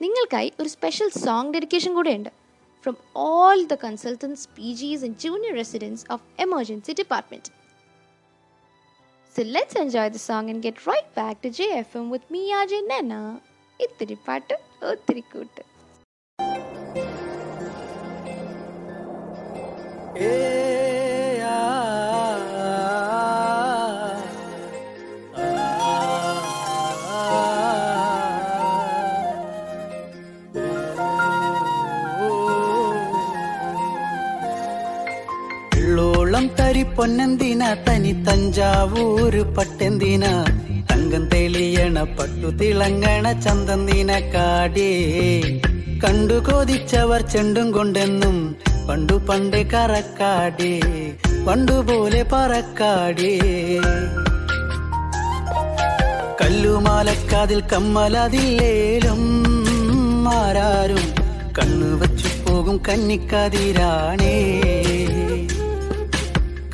നിങ്ങൾക്കായി 0.00 0.52
ഒരു 0.60 0.68
സ്പെഷ്യൽ 0.68 1.08
സോങ് 1.24 1.52
ഡെഡിക്കേഷൻ 1.52 1.94
കൂടെയുണ്ട് 1.94 2.30
from 2.84 2.96
all 3.24 3.64
the 3.64 3.74
consultants 3.74 4.48
P 4.48 4.72
Gs 4.72 5.04
and 5.04 5.18
junior 5.18 5.54
residents 5.54 6.04
of 6.10 6.24
emergency 6.38 6.92
department 6.92 7.50
So 9.35 9.43
let's 9.43 9.75
enjoy 9.75 10.09
the 10.09 10.19
song 10.19 10.49
and 10.49 10.61
get 10.61 10.85
right 10.87 11.09
back 11.15 11.41
to 11.41 11.49
JFM 11.49 12.09
with 12.09 12.25
me, 12.31 12.43
Ajay 12.53 12.81
Nana. 12.87 13.21
ഇത്തിരി 13.79 14.15
പാട്ട് 14.25 14.55
ഒത്തിരി 14.89 15.23
കൂട്ട് 15.31 15.61
വെള്ളോളം 20.17 20.78
പൊന്നെന്തിന 37.00 37.74
തനി 37.88 38.12
തഞ്ചാവൂര് 38.12 39.42
പട്ടെന്തിന? 39.42 40.44
തങ്കം 40.92 41.28
തെളിയണ 41.28 42.02
പട്ടു 42.02 42.46
തിളങ്ങണ 42.46 43.40
ചന്തന്തിന 43.40 44.18
കാടേ 44.18 44.90
കണ്ടു 46.04 46.34
കൊതിച്ചവർ 46.34 47.20
ചെണ്ടും 47.20 47.70
കൊണ്ടെന്നും 47.70 48.56
പണ്ടു 48.88 49.12
പണ്ട് 49.12 49.70
കറക്കാടേ. 49.70 50.80
പണ്ടുപോലെ 51.48 52.26
പറക്കാടേ. 52.32 53.38
കല്ലുമാലക്കാതിൽ 56.40 57.60
കമ്മലതില്ലേലും 57.60 59.22
ആരാരും 60.28 61.14
കണ്ണു 61.58 61.96
വച്ചു 61.96 62.50
പോകും 62.50 62.80
കന്നിക്കതിരാണേ. 62.88 64.79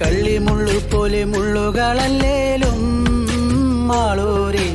കള്ളിമുള്ളു 0.00 0.78
പോലെ 0.90 1.20
മുള്ളുകളല്ലേലും 1.32 2.80
മാളൂരെ 3.88 4.66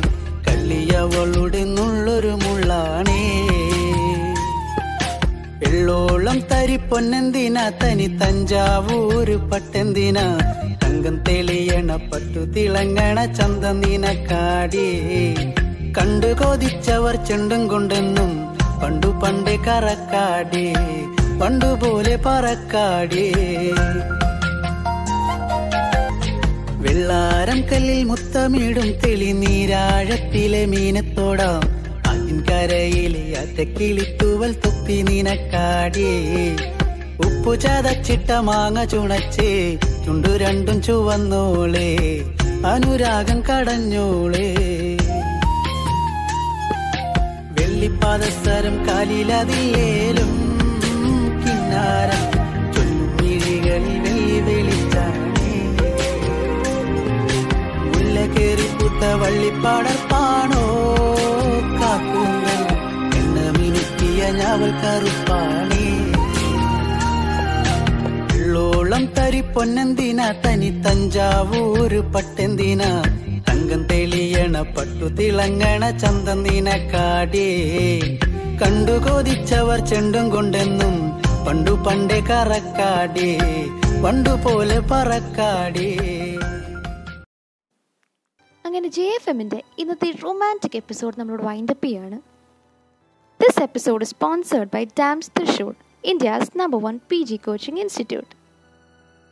കള്ളിയവളുടെ 0.48 1.62
നുള്ളൊരു 1.76 2.34
മുള്ളാണേ. 2.44 3.20
എള്ളോളം 5.70 6.38
തരി 6.52 6.78
പൊന്നെന്തിന 6.90 7.58
തനി 7.82 8.08
തഞ്ചാവൂര് 8.22 9.36
പട്ടെന്തിന 9.52 10.20
തങ്കം 10.84 11.18
തെളിയണ 11.28 11.92
പട്ടു 12.10 12.44
തിളങ്ങണ 12.56 13.18
ചന്തന്തിന 13.40 14.06
കാടിയേ 14.30 15.24
കണ്ടു 15.98 16.32
കൊതിച്ചവർ 16.42 17.16
ചെണ്ടും 17.30 17.64
കൊണ്ടെന്നും 17.72 18.32
പണ്ടു 18.82 19.10
പണ്ട് 19.24 19.54
കറക്കാടേ 19.68 20.68
പണ്ടുപോലെ 21.40 22.16
പറക്കാടേ. 22.26 23.28
വെള്ളാരം 26.84 27.60
കല്ലിൽ 27.62 28.04
മുത്തമിടും 28.04 28.90
തെളിനീരാഴത്തിലെ 29.02 30.66
മീനത്തോടാം. 30.66 31.64
അതിൻകരയിലെ 32.10 33.24
അറ്റക്കിളിത്തുവൽ 33.42 34.54
തൊപ്പി 34.66 34.98
നിനക്കാടേ 35.10 36.12
ഉപ്പു 37.26 37.56
ചതച്ചിട്ട 37.56 38.32
മാങ്ങ 38.48 38.84
ചുണച്ചേ 38.84 39.52
ചുണ്ടു 40.06 40.32
രണ്ടും 40.44 40.82
ചുവന്നോളേ 40.84 41.90
അനുരാഗം 42.66 43.40
കടഞ്ഞോളേ. 43.42 44.48
വെള്ളിപ്പാദസരം 47.56 48.76
കാലിലതിലേലും 48.88 50.31
പൂത്ത 59.02 59.14
വള്ളിപ്പാടർപ്പാണോ 59.14 60.64
കാക്കുങ്ങൾ 61.82 62.58
എണ്ണ 63.18 63.58
മിനുക്കിയ 63.58 64.32
ഞാവൽ 64.32 64.72
കറുപ്പാണേ. 64.84 65.86
ഉള്ളോളം 68.40 69.06
തരി 69.06 69.42
പൊന്നെന്തിന? 69.42 70.32
തനി 70.32 70.70
തഞ്ചാവൂര് 70.70 72.00
പട്ടെന്തിന? 72.00 72.84
തങ്കം 73.50 73.84
തെളിയണ 73.84 74.62
പട്ടു 74.62 75.06
തിളങ്ങണ 75.06 75.90
ചന്തന്തിന 75.90 76.70
കാടേ. 76.70 77.50
കണ്ടു 78.62 78.92
കൊതിച്ചവർ 78.92 79.86
ചെണ്ടും 79.86 80.30
കൊണ്ടെന്നും 80.30 81.22
പണ്ടു 81.48 81.72
പണ്ടേ 81.72 82.20
കറക്കാടേ. 82.20 83.38
പണ്ടുപോലെ 84.06 84.80
പറക്കാടേ. 84.80 85.90
അങ്ങനെ 85.90 86.21
ജെ 88.92 89.04
എഫ് 89.04 89.30
എമ്മിന്റെ 89.30 89.64
ഇന്നത്തെ 89.78 90.12
റൊമാന്റിക് 90.24 90.76
എപ്പിസോഡ് 90.76 91.20
നമ്മളോട് 91.20 91.44
വൈൻഡപ്പ് 91.44 91.86
ചെയ്യാണ്. 91.86 92.22
This 93.42 93.64
episode 93.64 94.06
sponsored 94.06 94.70
by 94.74 94.86
DAMS 94.86 95.32
Thrissur 95.40 95.76
India's 96.04 96.58
number 96.58 96.82
one 96.82 97.00
P 97.10 97.24
G 97.24 97.36
coaching 97.36 97.78
institute 97.78 98.36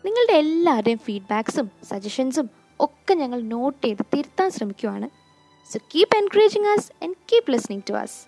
നിങ്ങളുടെ 0.08 0.34
എല്ലാവരുടെയും 0.34 0.98
ഫീഡ്ബാക്സും 0.98 1.72
സജഷൻസും 1.84 2.50
ഒക്കെ 2.80 3.14
ഞങ്ങൾ 3.14 3.42
നോട്ട് 3.42 3.88
ചെയ്ത് 3.88 4.06
തിരുത്താൻ 4.14 4.52
ശ്രമിക്കുവാണ്. 4.52 5.10
So 5.74 5.80
keep 5.96 6.18
encouraging 6.18 6.66
us 6.66 7.04
and 7.04 7.16
keep 7.32 7.52
listening 7.52 7.84
to 7.90 7.94
us 7.94 8.28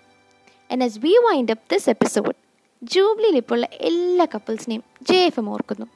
and 0.72 0.84
as 0.84 0.98
we 0.98 1.14
wind 1.24 1.50
up 1.50 1.74
this 1.74 1.88
episode 1.88 2.34
ജൂബിലിയിൽ 2.82 3.36
ഇപ്പോൾ 3.36 3.54
ഉള്ള 3.54 3.68
എല്ലാ 3.72 4.26
കപ്പിൾസിനെയും 4.34 4.82
ജെ 5.02 5.16
എഫ് 5.16 5.40
എം 5.40 5.50
ഓർക്കുന്നു. 5.50 5.86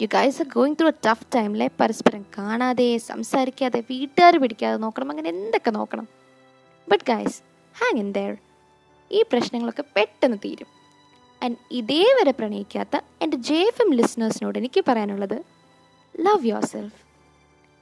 You 0.00 0.06
guys 0.14 0.38
are 0.42 0.46
going 0.56 0.76
through 0.80 0.88
a 0.88 0.96
tough 1.06 1.26
ടൈമിലെ 1.34 1.66
പരസ്പരം 1.80 2.22
കാണാതെ 2.38 2.86
സംസാരിക്കാതെ 3.10 3.80
വീട്ടുകാർ 3.90 4.34
പിടിക്കാതെ 4.42 4.78
നോക്കണം. 4.84 5.10
അങ്ങനെ 5.10 5.28
എന്തൊക്കെ 5.28 5.70
നോക്കണം? 5.70 6.06
But 6.88 7.04
guys 7.10 7.36
hang 7.74 8.00
in 8.04 8.08
there 8.16 8.32
ഈ 9.10 9.20
പ്രശ്നങ്ങളൊക്കെ 9.32 9.84
പെട്ടെന്ന് 9.96 10.38
തീരും. 10.44 10.68
ആൻഡ് 11.42 11.56
ഇതേവരെ 11.70 12.32
പ്രണയിക്കാത്ത 12.40 12.96
എന്റെ 13.24 13.36
ജെ 13.48 13.58
എഫ് 13.70 13.82
എം 13.82 13.90
ലിസ്ണേഴ്സിനോട് 14.00 14.58
എനിക്ക് 14.58 14.80
പറയാനുള്ളത് 14.88 15.38
love 16.14 16.46
yourself 16.74 17.00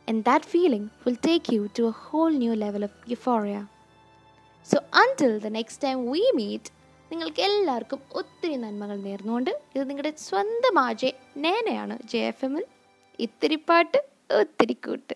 and 0.09 0.23
that 0.29 0.45
feeling 0.45 0.89
will 1.07 1.19
take 1.29 1.55
you 1.57 1.65
to 1.79 1.85
a 1.93 1.95
whole 2.07 2.31
new 2.45 2.55
level 2.65 2.85
of 2.85 3.11
euphoria 3.11 3.59
so 4.69 4.79
until 5.03 5.33
the 5.47 5.51
next 5.59 5.83
time 5.87 5.99
we 6.13 6.25
meet 6.41 6.71
നിങ്ങൾക്ക് 7.13 7.43
എല്ലാവർക്കും 7.43 8.01
ഒത്തിരി 8.15 8.55
നന്മകൾ 8.57 8.97
നേർന്നുകൊണ്ട് 8.97 9.51
ഇത് 9.75 9.83
നിങ്ങളുടെ 9.89 10.13
സ്വന്തം 10.17 10.77
ആജെ 10.79 11.11
നേനയാണ് 11.37 11.95
ജെ 12.05 12.21
എഫ് 12.29 12.45
എമ്മിൽ. 12.45 12.65
ഇത്തിരി 13.19 13.59
പാട്ട് 13.69 13.99
ഒത്തിരി 14.41 14.77
കൂട്ട്. 14.87 15.15